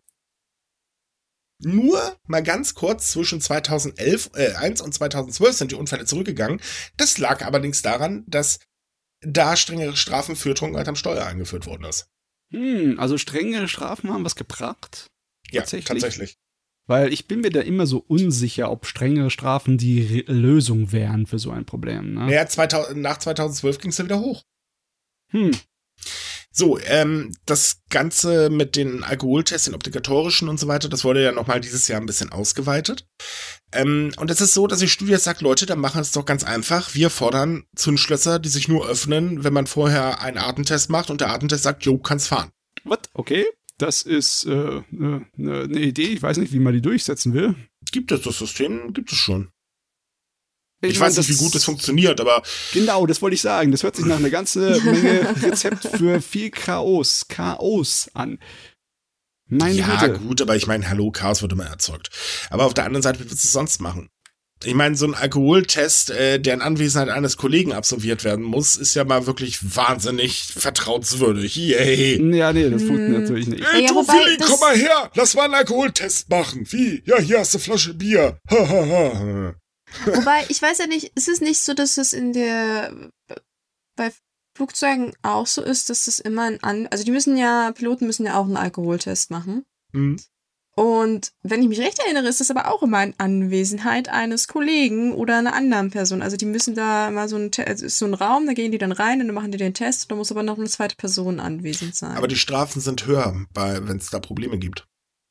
[1.59, 6.61] Nur mal ganz kurz zwischen 2011 äh, 1 und 2012 sind die Unfälle zurückgegangen.
[6.97, 8.59] Das lag allerdings daran, dass
[9.21, 12.07] da strengere Strafen für Trunkenheit am Steuer eingeführt worden ist.
[12.51, 15.07] Hm, also strengere Strafen haben was gebracht?
[15.49, 16.01] Ja, tatsächlich.
[16.01, 16.38] tatsächlich.
[16.88, 21.27] Weil ich bin mir da immer so unsicher, ob strengere Strafen die Re Lösung wären
[21.27, 22.13] für so ein Problem.
[22.13, 22.27] Ne?
[22.27, 24.41] Naja, 2000, nach 2012 ging es ja wieder hoch.
[25.31, 25.51] Hm.
[26.57, 31.31] So, ähm, das Ganze mit den Alkoholtests, den obligatorischen und so weiter, das wurde ja
[31.31, 33.05] nochmal dieses Jahr ein bisschen ausgeweitet.
[33.73, 36.25] Ähm, und es ist so, dass die Studie sagt, Leute, dann machen wir es doch
[36.25, 36.95] ganz einfach.
[36.95, 41.29] Wir fordern Zündschlösser, die sich nur öffnen, wenn man vorher einen Atemtest macht und der
[41.29, 42.49] Atemtest sagt, jo, kannst fahren.
[42.85, 43.01] Was?
[43.13, 43.45] Okay.
[43.78, 46.07] Das ist eine äh, ne, ne, ne Idee.
[46.07, 47.55] Ich weiß nicht, wie man die durchsetzen will.
[47.91, 48.93] Gibt es das System?
[48.93, 49.49] Gibt es schon.
[50.82, 52.43] Ich, ich weiß nicht, wie gut das funktioniert, aber.
[52.73, 53.71] Genau, das wollte ich sagen.
[53.71, 58.39] Das hört sich nach einer ganzen Menge Rezept für viel Chaos, Chaos an.
[59.49, 60.19] Meine ja, Güte.
[60.19, 62.09] gut, aber ich meine, hallo, Chaos wird immer erzeugt.
[62.49, 64.09] Aber auf der anderen Seite, wie willst du es sonst machen?
[64.64, 68.95] Ich meine, so ein Alkoholtest, äh, der in Anwesenheit eines Kollegen absolviert werden muss, ist
[68.95, 71.55] ja mal wirklich wahnsinnig vertrauenswürdig.
[71.55, 72.36] Yay.
[72.36, 73.22] Ja, nee, das funktioniert hm.
[73.22, 73.64] natürlich nicht.
[73.74, 76.66] Ey, ja, du Willi, komm mal her, lass mal einen Alkoholtest machen.
[76.72, 77.03] Wie?
[77.05, 78.39] Ja, hier hast du Flasche Bier.
[78.49, 82.91] Wobei, ich weiß ja nicht, ist es nicht so, dass es in der
[83.95, 84.12] bei
[84.55, 88.26] Flugzeugen auch so ist, dass es immer ein An also die müssen ja, Piloten müssen
[88.26, 89.66] ja auch einen Alkoholtest machen.
[89.91, 90.20] Mhm.
[90.78, 95.15] Und wenn ich mich recht erinnere, ist das aber auch immer in Anwesenheit eines Kollegen
[95.15, 96.21] oder einer anderen Person.
[96.21, 98.78] Also die müssen da mal so ein, es ist so ein Raum, da gehen die
[98.78, 100.11] dann rein und dann machen die den Test.
[100.11, 102.15] Da muss aber noch eine zweite Person anwesend sein.
[102.15, 104.86] Aber die Strafen sind höher, wenn es da Probleme gibt.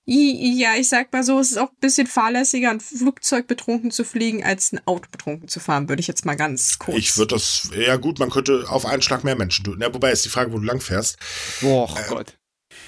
[0.05, 4.03] Ja, ich sag mal so, es ist auch ein bisschen fahrlässiger, ein Flugzeug betrunken zu
[4.03, 6.99] fliegen, als ein Auto betrunken zu fahren, würde ich jetzt mal ganz kurz.
[6.99, 9.80] Ich würde das, ja gut, man könnte auf einen Schlag mehr Menschen tun.
[9.80, 11.18] Ja, wobei ist die Frage, wo du lang fährst.
[11.61, 12.38] Boah, äh, Gott.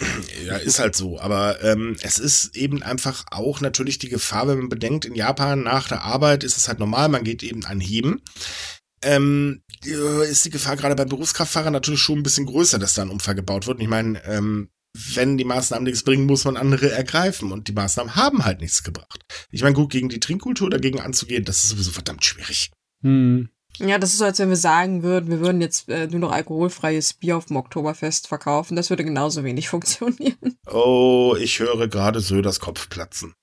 [0.44, 1.20] Ja, ist halt so.
[1.20, 5.62] Aber ähm, es ist eben einfach auch natürlich die Gefahr, wenn man bedenkt, in Japan
[5.62, 8.22] nach der Arbeit ist es halt normal, man geht eben an Heben.
[9.02, 13.10] Ähm, ist die Gefahr gerade bei Berufskraftfahrern natürlich schon ein bisschen größer, dass da ein
[13.10, 13.78] Unfall gebaut wird.
[13.78, 14.70] Und ich meine, ähm,
[15.14, 17.52] wenn die Maßnahmen nichts bringen, muss man andere ergreifen.
[17.52, 19.20] Und die Maßnahmen haben halt nichts gebracht.
[19.50, 22.70] Ich meine, gut, gegen die Trinkkultur dagegen anzugehen, das ist sowieso verdammt schwierig.
[23.02, 23.50] Hm.
[23.78, 26.32] Ja, das ist so, als wenn wir sagen würden, wir würden jetzt äh, nur noch
[26.32, 28.76] alkoholfreies Bier auf dem Oktoberfest verkaufen.
[28.76, 30.58] Das würde genauso wenig funktionieren.
[30.70, 33.34] Oh, ich höre gerade Söders Kopf platzen.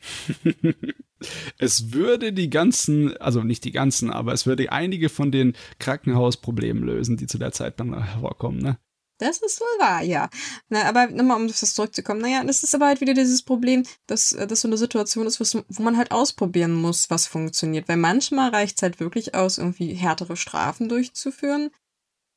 [1.57, 6.83] es würde die ganzen, also nicht die ganzen, aber es würde einige von den Krankenhausproblemen
[6.83, 8.77] lösen, die zu der Zeit dann hervorkommen, ne?
[9.17, 10.29] Das ist wohl wahr, ja.
[10.69, 13.85] Na, aber nochmal, um auf das zurückzukommen, naja, das ist aber halt wieder dieses Problem,
[14.07, 17.87] dass äh, das so eine Situation ist, wo man halt ausprobieren muss, was funktioniert.
[17.87, 21.71] Weil manchmal reicht es halt wirklich aus, irgendwie härtere Strafen durchzuführen.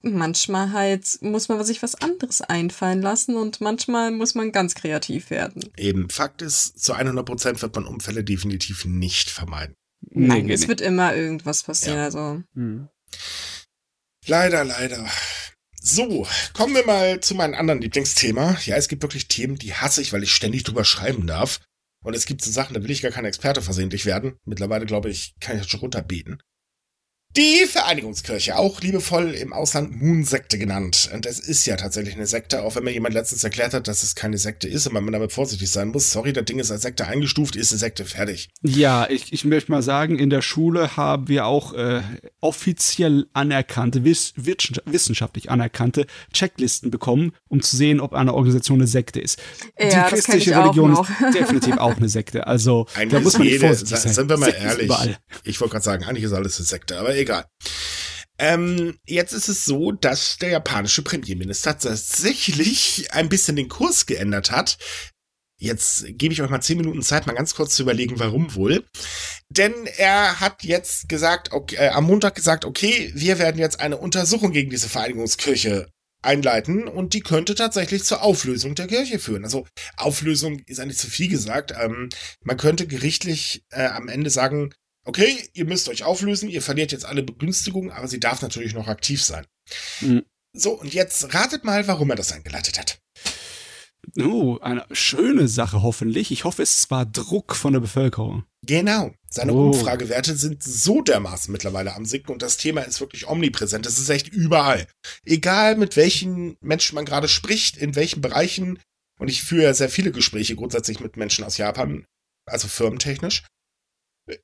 [0.03, 5.31] Manchmal halt muss man sich was anderes einfallen lassen und manchmal muss man ganz kreativ
[5.31, 5.65] werden.
[5.77, 9.75] Eben, Fakt ist, zu 100 Prozent wird man Unfälle definitiv nicht vermeiden.
[10.11, 10.69] Nein, nee, es nee.
[10.69, 12.05] wird immer irgendwas passieren, ja.
[12.05, 12.43] also.
[12.55, 12.89] Hm.
[14.27, 15.05] Leider, leider.
[15.91, 18.59] So, kommen wir mal zu meinem anderen Lieblingsthema.
[18.67, 21.61] Ja, es gibt wirklich Themen, die hasse ich, weil ich ständig drüber schreiben darf.
[22.05, 24.37] Und es gibt so Sachen, da will ich gar kein Experte versehentlich werden.
[24.45, 26.43] Mittlerweile, glaube ich, kann ich das schon runterbeten.
[27.37, 31.11] Die Vereinigungskirche, auch liebevoll im Ausland Moon-Sekte genannt.
[31.13, 34.03] Und es ist ja tatsächlich eine Sekte, auch wenn mir jemand letztens erklärt hat, dass
[34.03, 36.11] es keine Sekte ist und man damit vorsichtig sein muss.
[36.11, 38.49] Sorry, das Ding ist als Sekte eingestuft, ist eine Sekte, fertig.
[38.63, 42.01] Ja, ich, ich möchte mal sagen, in der Schule haben wir auch äh,
[42.41, 49.21] offiziell anerkannte, wiss, wissenschaftlich anerkannte Checklisten bekommen, um zu sehen, ob eine Organisation eine Sekte
[49.21, 49.39] ist.
[49.79, 52.47] Ja, Die christliche Religion ist definitiv auch eine Sekte.
[52.47, 54.13] Also eigentlich da muss man jede, vorsichtig sein.
[54.15, 55.19] Sind wir mal Sekten ehrlich.
[55.45, 57.45] Ich wollte gerade sagen, eigentlich ist alles eine Sekte, aber egal.
[58.39, 64.53] Ähm, jetzt ist es so, dass der japanische Premierminister tatsächlich ein bisschen den Kurs geändert
[64.53, 64.79] hat.
[65.61, 68.85] Jetzt gebe ich euch mal zehn Minuten Zeit, mal ganz kurz zu überlegen, warum wohl.
[69.49, 73.97] Denn er hat jetzt gesagt, okay, äh, am Montag gesagt, okay, wir werden jetzt eine
[73.97, 75.89] Untersuchung gegen diese Vereinigungskirche
[76.23, 79.45] einleiten und die könnte tatsächlich zur Auflösung der Kirche führen.
[79.45, 79.67] Also
[79.97, 81.75] Auflösung ist eigentlich zu viel gesagt.
[81.81, 82.09] Ähm,
[82.43, 84.73] man könnte gerichtlich äh, am Ende sagen,
[85.09, 88.89] okay, ihr müsst euch auflösen, ihr verliert jetzt alle Begünstigungen, aber sie darf natürlich noch
[88.89, 89.47] aktiv sein.
[90.01, 90.25] Mhm.
[90.53, 93.01] So, und jetzt ratet mal, warum er das eingeleitet hat.
[94.19, 96.31] Oh, eine schöne Sache hoffentlich.
[96.31, 98.45] Ich hoffe, es war Druck von der Bevölkerung.
[98.67, 99.13] Genau.
[99.31, 99.69] Seine oh.
[99.69, 103.87] Umfragewerte sind so dermaßen mittlerweile am Sinken und das Thema ist wirklich omnipräsent.
[103.87, 104.87] Das ist echt überall.
[105.25, 108.79] Egal mit welchen Menschen man gerade spricht, in welchen Bereichen.
[109.19, 112.05] Und ich führe ja sehr viele Gespräche grundsätzlich mit Menschen aus Japan,
[112.47, 113.45] also firmentechnisch.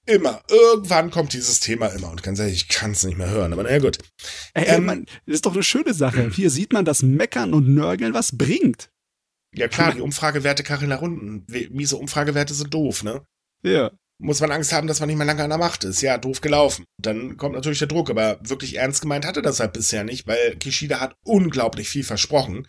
[0.06, 0.42] Immer.
[0.48, 2.10] Irgendwann kommt dieses Thema immer.
[2.10, 3.52] Und ganz ehrlich, ich kann es nicht mehr hören.
[3.52, 3.98] Aber naja, gut.
[4.54, 6.30] Ey, ähm, man, das ist doch eine schöne Sache.
[6.30, 8.90] Hier sieht man, dass Meckern und Nörgeln was bringt.
[9.54, 11.46] Ja klar, die Umfragewerte kacheln nach unten.
[11.70, 13.24] Miese Umfragewerte sind doof, ne?
[13.62, 13.92] Ja.
[14.18, 16.00] Muss man Angst haben, dass man nicht mehr lange an der Macht ist.
[16.00, 16.84] Ja, doof gelaufen.
[17.00, 20.56] Dann kommt natürlich der Druck, aber wirklich ernst gemeint hatte das halt bisher nicht, weil
[20.56, 22.66] Kishida hat unglaublich viel versprochen.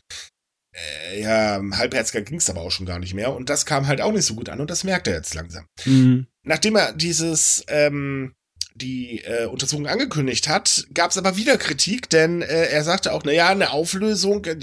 [0.76, 3.34] Äh, ja, halbherziger ging's aber auch schon gar nicht mehr.
[3.34, 5.66] Und das kam halt auch nicht so gut an und das merkt er jetzt langsam.
[5.86, 6.28] Mhm.
[6.46, 8.34] Nachdem er dieses ähm,
[8.76, 13.24] die äh, Untersuchung angekündigt hat, gab es aber wieder Kritik, denn äh, er sagte auch,
[13.24, 14.58] na ja, eine Auflösung, äh,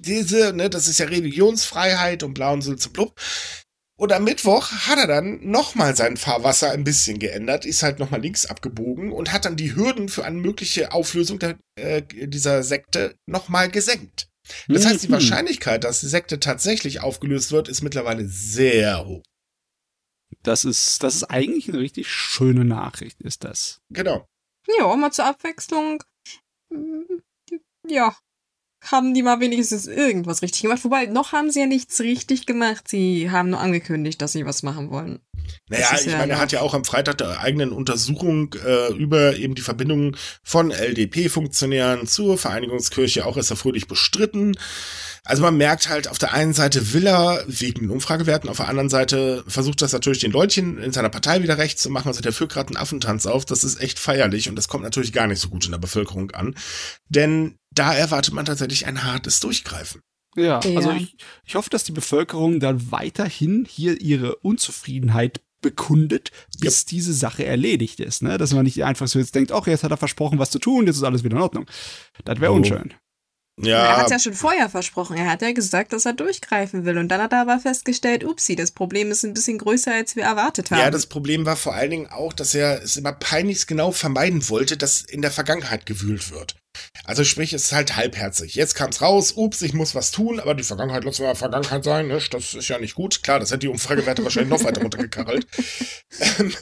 [0.00, 3.14] diese, ne, das ist ja Religionsfreiheit und blau und so zum blub.
[3.98, 8.20] Und am Mittwoch hat er dann nochmal sein Fahrwasser ein bisschen geändert, ist halt nochmal
[8.20, 13.14] links abgebogen und hat dann die Hürden für eine mögliche Auflösung der, äh, dieser Sekte
[13.24, 14.28] nochmal gesenkt.
[14.68, 15.12] Das heißt, die mhm.
[15.12, 19.22] Wahrscheinlichkeit, dass die Sekte tatsächlich aufgelöst wird, ist mittlerweile sehr hoch.
[20.46, 23.80] Das ist, das ist eigentlich eine richtig schöne Nachricht, ist das.
[23.90, 24.28] Genau.
[24.78, 26.02] Ja, mal zur Abwechslung.
[27.88, 28.16] Ja,
[28.84, 30.84] haben die mal wenigstens irgendwas richtig gemacht.
[30.84, 32.86] Wobei, noch haben sie ja nichts richtig gemacht.
[32.88, 35.20] Sie haben nur angekündigt, dass sie was machen wollen.
[35.68, 39.36] Naja, ich ja meine, er hat ja auch am Freitag der eigenen Untersuchung äh, über
[39.36, 44.56] eben die Verbindung von LDP-Funktionären zur Vereinigungskirche auch erst fröhlich bestritten.
[45.26, 48.68] Also man merkt halt, auf der einen Seite will er wegen den Umfragewerten, auf der
[48.68, 52.08] anderen Seite versucht das natürlich den Leutchen in seiner Partei wieder recht zu machen.
[52.08, 53.44] Also der führt gerade einen Affentanz auf.
[53.44, 56.30] Das ist echt feierlich und das kommt natürlich gar nicht so gut in der Bevölkerung
[56.30, 56.54] an.
[57.08, 60.00] Denn da erwartet man tatsächlich ein hartes Durchgreifen.
[60.36, 60.76] Ja, ja.
[60.76, 66.86] also ich, ich hoffe, dass die Bevölkerung dann weiterhin hier ihre Unzufriedenheit bekundet, bis ja.
[66.90, 68.22] diese Sache erledigt ist.
[68.22, 68.38] Ne?
[68.38, 70.86] Dass man nicht einfach so jetzt denkt, ach, jetzt hat er versprochen, was zu tun,
[70.86, 71.66] jetzt ist alles wieder in Ordnung.
[72.24, 72.56] Das wäre oh.
[72.56, 72.94] unschön.
[73.58, 73.84] Ja.
[73.84, 75.16] Er hat ja schon vorher versprochen.
[75.16, 76.98] Er hat ja gesagt, dass er durchgreifen will.
[76.98, 80.24] Und dann hat er aber festgestellt, upsi, das Problem ist ein bisschen größer, als wir
[80.24, 80.80] erwartet haben.
[80.80, 84.48] Ja, das Problem war vor allen Dingen auch, dass er es immer peinlichst genau vermeiden
[84.50, 86.56] wollte, dass in der Vergangenheit gewühlt wird.
[87.04, 88.54] Also sprich, es ist halt halbherzig.
[88.54, 91.84] Jetzt kam es raus, ups, ich muss was tun, aber die Vergangenheit lassen wir Vergangenheit
[91.84, 92.20] sein, ne?
[92.30, 93.22] das ist ja nicht gut.
[93.22, 95.46] Klar, das hätte die Umfragewerte wahrscheinlich noch weiter runtergekarrelt.
[96.38, 96.54] Ähm,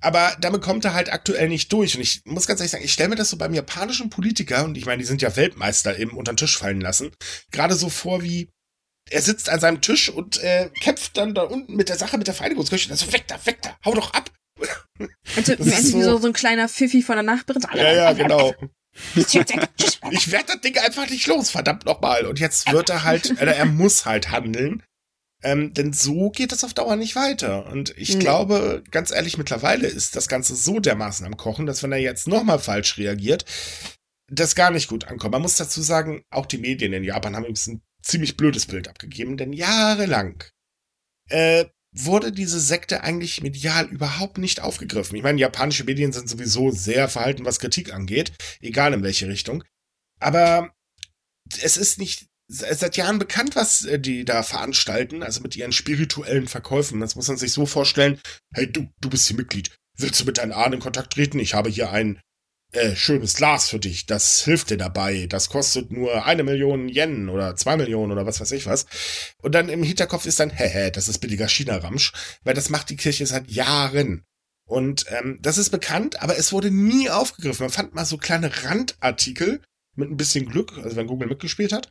[0.00, 1.96] aber damit kommt er halt aktuell nicht durch.
[1.96, 4.76] Und ich muss ganz ehrlich sagen, ich stelle mir das so beim japanischen Politiker, und
[4.76, 7.10] ich meine, die sind ja Weltmeister im unter den Tisch fallen lassen,
[7.50, 8.50] gerade so vor wie,
[9.10, 12.26] er sitzt an seinem Tisch und äh, kämpft dann da unten mit der Sache mit
[12.26, 12.90] der Vereinigungskirche.
[12.90, 14.30] Also weg da, weg da, hau doch ab.
[15.36, 17.62] Also, das so, so, so ein kleiner Pfiffi von der Nachbarin.
[17.74, 18.54] Ja, ja, genau.
[19.16, 22.26] Ich werde das Ding einfach nicht los, verdammt nochmal.
[22.26, 24.82] Und jetzt wird er halt, oder er muss halt handeln.
[25.42, 27.66] Ähm, denn so geht es auf Dauer nicht weiter.
[27.66, 28.20] Und ich nee.
[28.20, 32.26] glaube, ganz ehrlich, mittlerweile ist das Ganze so dermaßen am Kochen, dass wenn er jetzt
[32.26, 33.44] nochmal falsch reagiert,
[34.28, 35.32] das gar nicht gut ankommt.
[35.32, 38.88] Man muss dazu sagen, auch die Medien in Japan haben übrigens ein ziemlich blödes Bild
[38.88, 40.42] abgegeben, denn jahrelang
[41.28, 41.66] äh,
[42.04, 45.16] wurde diese Sekte eigentlich medial überhaupt nicht aufgegriffen.
[45.16, 49.64] Ich meine, japanische Medien sind sowieso sehr verhalten, was Kritik angeht, egal in welche Richtung.
[50.20, 50.72] Aber
[51.62, 56.48] es ist nicht seit Jahren bekannt, was äh, die da veranstalten, also mit ihren spirituellen
[56.48, 57.00] Verkäufen.
[57.00, 58.20] Das muss man sich so vorstellen.
[58.54, 59.76] Hey, du, du bist hier Mitglied.
[59.96, 61.38] Willst du mit deinen Ahnen in Kontakt treten?
[61.40, 62.20] Ich habe hier ein
[62.72, 64.06] äh, schönes Glas für dich.
[64.06, 65.26] Das hilft dir dabei.
[65.26, 68.86] Das kostet nur eine Million Yen oder zwei Millionen oder was weiß ich was.
[69.40, 72.12] Und dann im Hinterkopf ist dann, hä, das ist billiger China-Ramsch,
[72.44, 74.24] weil das macht die Kirche seit Jahren.
[74.66, 77.64] Und ähm, das ist bekannt, aber es wurde nie aufgegriffen.
[77.64, 79.62] Man fand mal so kleine Randartikel
[79.96, 81.90] mit ein bisschen Glück, also wenn Google mitgespielt hat.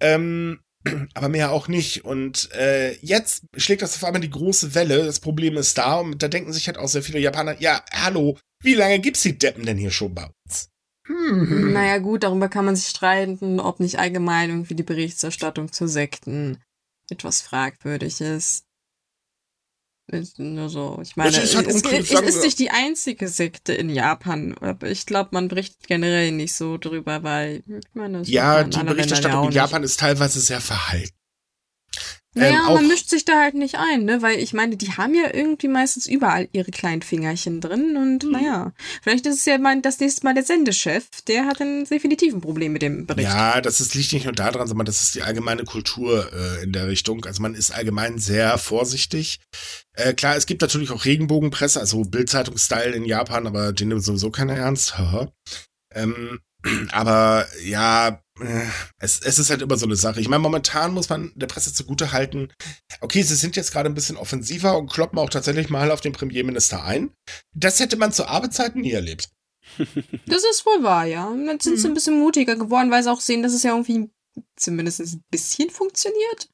[0.00, 0.60] Ähm,
[1.14, 2.04] aber mehr auch nicht.
[2.04, 5.04] Und äh, jetzt schlägt das auf einmal die große Welle.
[5.04, 8.36] Das Problem ist da und da denken sich halt auch sehr viele Japaner, ja, hallo,
[8.62, 10.70] wie lange gibt's die Deppen denn hier schon bei uns?
[11.06, 11.72] Hm.
[11.72, 16.62] Naja, gut, darüber kann man sich streiten, ob nicht allgemein irgendwie die Berichterstattung zu Sekten
[17.10, 18.64] etwas fragwürdig ist.
[20.12, 20.98] Ist nur so.
[21.02, 24.56] Ich meine, Es ist halt es, es sagen ist nicht die einzige Sekte in Japan.
[24.58, 28.82] Aber ich glaube, man berichtet generell nicht so drüber, weil ich meine, das Ja, die
[28.82, 31.14] Berichterstattung ja in Japan ist teilweise sehr verhalten.
[32.34, 32.44] Nicht.
[32.48, 34.22] Naja, ähm, man mischt sich da halt nicht ein, ne?
[34.22, 38.30] Weil ich meine, die haben ja irgendwie meistens überall ihre kleinen Fingerchen drin und Mhm.
[38.30, 38.72] naja,
[39.02, 42.40] vielleicht ist es ja mal das nächste Mal der Sendechef, der hat dann definitiv ein
[42.40, 43.28] Problem mit dem Bericht.
[43.28, 46.72] Ja, das ist, liegt nicht nur daran, sondern das ist die allgemeine Kultur äh, in
[46.72, 47.24] der Richtung.
[47.24, 49.40] Also man ist allgemein sehr vorsichtig.
[49.94, 54.30] Äh, klar, es gibt natürlich auch Regenbogenpresse, also Bildzeitung-Style in Japan, aber den nimmt sowieso
[54.30, 54.94] keiner ernst.
[55.92, 56.38] Ähm,
[56.92, 58.22] aber ja,
[58.98, 60.20] es, es ist halt immer so eine Sache.
[60.20, 62.48] Ich meine, momentan muss man der Presse zugute halten,
[63.00, 66.12] okay, sie sind jetzt gerade ein bisschen offensiver und kloppen auch tatsächlich mal auf den
[66.12, 67.10] Premierminister ein.
[67.54, 69.28] Das hätte man zu Arbeitszeiten nie erlebt.
[70.26, 71.26] Das ist wohl wahr, ja.
[71.28, 71.90] Und dann sind sie Mhm.
[71.92, 74.10] ein bisschen mutiger geworden, weil sie auch sehen, dass es ja irgendwie
[74.56, 76.48] zumindest ein bisschen funktioniert.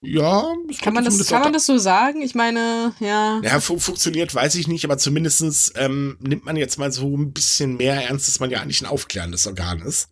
[0.00, 2.22] Ja, Kann man das, kann man das so sagen?
[2.22, 3.40] Ich meine, ja.
[3.42, 7.32] Ja, fu funktioniert, weiß ich nicht, aber zumindestens ähm, nimmt man jetzt mal so ein
[7.32, 10.10] bisschen mehr ernst, dass man ja eigentlich ein aufklärendes Organ ist.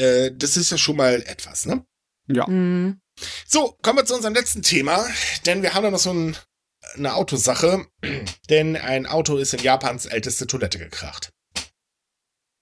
[0.00, 1.84] Äh, das ist ja schon mal etwas, ne?
[2.26, 2.46] Ja.
[2.46, 3.00] Hm.
[3.46, 5.06] So, kommen wir zu unserem letzten Thema,
[5.44, 6.36] denn wir haben da noch so ein,
[6.96, 7.86] eine Autosache,
[8.50, 11.30] denn ein Auto ist in Japans älteste Toilette gekracht.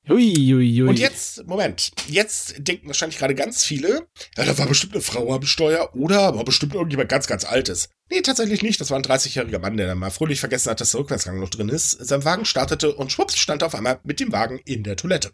[0.08, 0.88] Hui, hui, hui.
[0.88, 4.08] Und jetzt, Moment, jetzt denken wahrscheinlich gerade ganz viele,
[4.38, 7.90] ja, da war bestimmt eine Frau am Steuer oder war bestimmt irgendjemand ganz, ganz Altes.
[8.10, 8.80] Nee, tatsächlich nicht.
[8.80, 11.50] Das war ein 30-jähriger Mann, der dann mal fröhlich vergessen hat, dass der Rückwärtsgang noch
[11.50, 11.90] drin ist.
[11.90, 15.30] Sein Wagen startete und schwupps stand er auf einmal mit dem Wagen in der Toilette.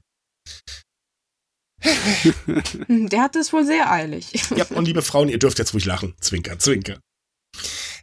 [2.89, 4.32] Der hat es wohl sehr eilig.
[4.57, 6.14] Ja, und liebe Frauen, ihr dürft jetzt ruhig lachen.
[6.20, 6.99] Zwinker, zwinker.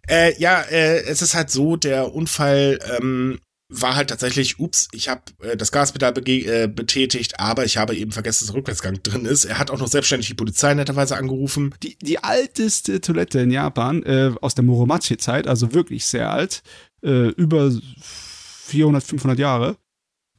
[0.07, 3.39] Äh, ja, äh, es ist halt so, der Unfall ähm,
[3.71, 8.11] war halt tatsächlich, ups, ich habe äh, das Gaspedal äh, betätigt, aber ich habe eben
[8.11, 9.45] vergessen, dass der Rückwärtsgang drin ist.
[9.45, 11.73] Er hat auch noch selbstständig die Polizei netterweise angerufen.
[11.81, 16.61] die, die alteste Toilette in Japan äh, aus der Muromachi-Zeit, also wirklich sehr alt,
[17.03, 17.71] äh, über
[18.65, 19.77] 400, 500 Jahre,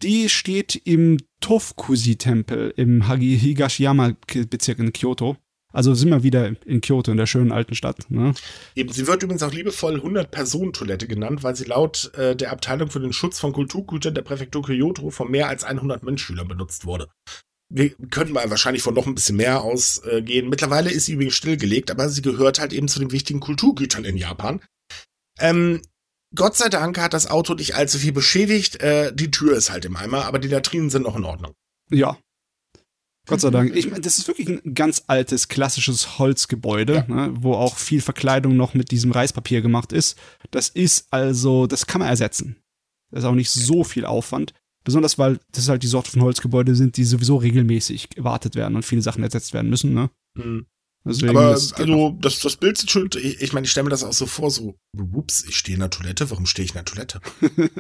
[0.03, 5.36] die steht im Tofukusi-Tempel im Higashiyama-Bezirk in Kyoto.
[5.72, 8.11] Also sind wir wieder in Kyoto, in der schönen alten Stadt.
[8.11, 8.34] Ne?
[8.74, 13.00] Eben, sie wird übrigens auch liebevoll 100-Personen-Toilette genannt, weil sie laut äh, der Abteilung für
[13.00, 17.09] den Schutz von Kulturgütern der Präfektur Kyoto von mehr als 100 Mönchschülern benutzt wurde.
[17.70, 20.50] Wir können mal wahrscheinlich von noch ein bisschen mehr ausgehen.
[20.50, 24.18] Mittlerweile ist sie übrigens stillgelegt, aber sie gehört halt eben zu den wichtigen Kulturgütern in
[24.18, 24.61] Japan.
[25.40, 25.80] Ähm,
[26.35, 28.80] Gott sei Dank hat das Auto nicht allzu viel beschädigt.
[28.80, 31.55] Äh, die Tür ist halt im Eimer, aber die Latrinen sind noch in Ordnung.
[31.91, 32.16] Ja.
[33.26, 33.76] Gott sei Dank.
[33.76, 38.57] Ich meine, das ist wirklich ein ganz altes, klassisches Holzgebäude, ne, wo auch viel Verkleidung
[38.57, 40.18] noch mit diesem Reispapier gemacht ist.
[40.51, 42.57] Das ist also, das kann man ersetzen.
[43.11, 44.55] Das ist auch nicht so viel Aufwand.
[44.85, 48.85] Besonders weil das halt die Sorte von Holzgebäude sind, die sowieso regelmäßig gewartet werden und
[48.85, 49.95] viele Sachen ersetzt werden müssen.
[49.95, 50.11] Ne?
[50.37, 50.66] Hm.
[51.05, 51.78] Deswegen, Aber das noch.
[51.80, 54.26] also das, das Bild sieht schon, ich, ich meine, ich stelle mir das auch so
[54.26, 57.20] vor, so, ups, ich stehe in der Toilette, warum stehe ich in der Toilette?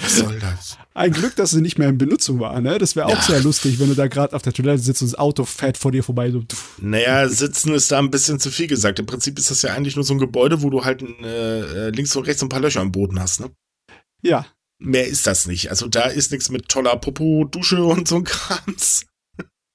[0.00, 0.76] Was soll das?
[0.94, 2.60] Ein Glück, dass sie nicht mehr in Benutzung war.
[2.60, 2.78] Ne?
[2.78, 3.22] Das wäre auch Ja.
[3.22, 5.90] sehr lustig, wenn du da gerade auf der Toilette sitzt und das Auto fährt vor
[5.92, 6.30] dir vorbei.
[6.30, 6.44] So.
[6.80, 8.98] Naja, sitzen ist da ein bisschen zu viel gesagt.
[9.00, 12.14] Im Prinzip ist das ja eigentlich nur so ein Gebäude, wo du halt äh, links
[12.14, 13.50] und rechts ein paar Löcher am Boden hast, ne?
[14.22, 14.46] ja,
[14.80, 15.70] Mehr ist das nicht.
[15.70, 19.06] Also da ist nichts mit toller Popo, Dusche und so ein Krams.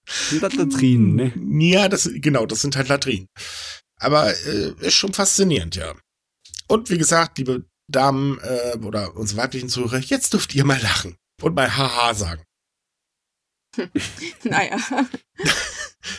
[0.08, 1.34] Sind das Latrinen, ne?
[1.66, 3.28] Ja, das, genau, das sind halt Latrinen.
[4.00, 5.94] Aber äh, ist schon faszinierend, ja.
[6.68, 11.16] Und wie gesagt, liebe Damen äh, oder unsere weiblichen Zuhörer, jetzt dürft ihr mal lachen
[11.42, 12.44] und mal Haha sagen.
[14.44, 14.78] naja.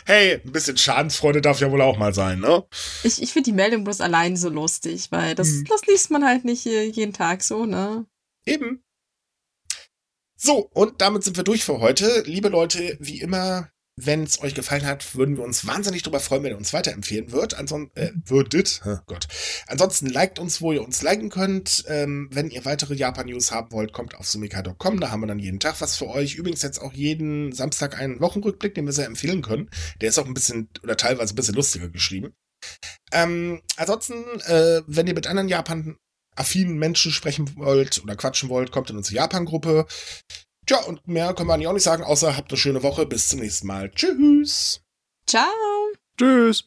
[0.06, 2.66] Hey, ein bisschen Schadensfreude darf ja wohl auch mal sein, ne?
[3.02, 5.64] Ich, ich finde die Meldung bloß allein so lustig, weil das, Hm.
[5.66, 8.06] das liest man halt nicht jeden Tag so, ne?
[8.46, 8.82] Eben.
[10.38, 12.22] So, und damit sind wir durch für heute.
[12.24, 16.42] Liebe Leute, wie immer, wenn es euch gefallen hat, würden wir uns wahnsinnig darüber freuen,
[16.42, 17.54] wenn ihr uns weiterempfehlen würdet.
[17.54, 18.80] Ansonsten, äh, würdet.
[18.84, 19.28] Oh Gott.
[19.66, 21.84] Ansonsten liked uns, wo ihr uns liken könnt.
[21.88, 25.00] Ähm, wenn ihr weitere Japan-News haben wollt, kommt auf sumika.com.
[25.00, 26.34] Da haben wir dann jeden Tag was für euch.
[26.34, 29.70] Übrigens jetzt auch jeden Samstag einen Wochenrückblick, den wir sehr empfehlen können.
[30.00, 32.34] Der ist auch ein bisschen oder teilweise ein bisschen lustiger geschrieben.
[33.12, 35.96] Ähm, ansonsten, äh, wenn ihr mit anderen Japan
[36.36, 39.86] affinen Menschen sprechen wollt oder quatschen wollt, kommt in unsere Japan-Gruppe.
[40.66, 43.06] Tja, und mehr können wir eigentlich auch nicht sagen, außer habt eine schöne Woche.
[43.06, 43.90] Bis zum nächsten Mal.
[43.90, 44.80] Tschüss.
[45.26, 45.50] Ciao!
[46.18, 46.64] Tschüss.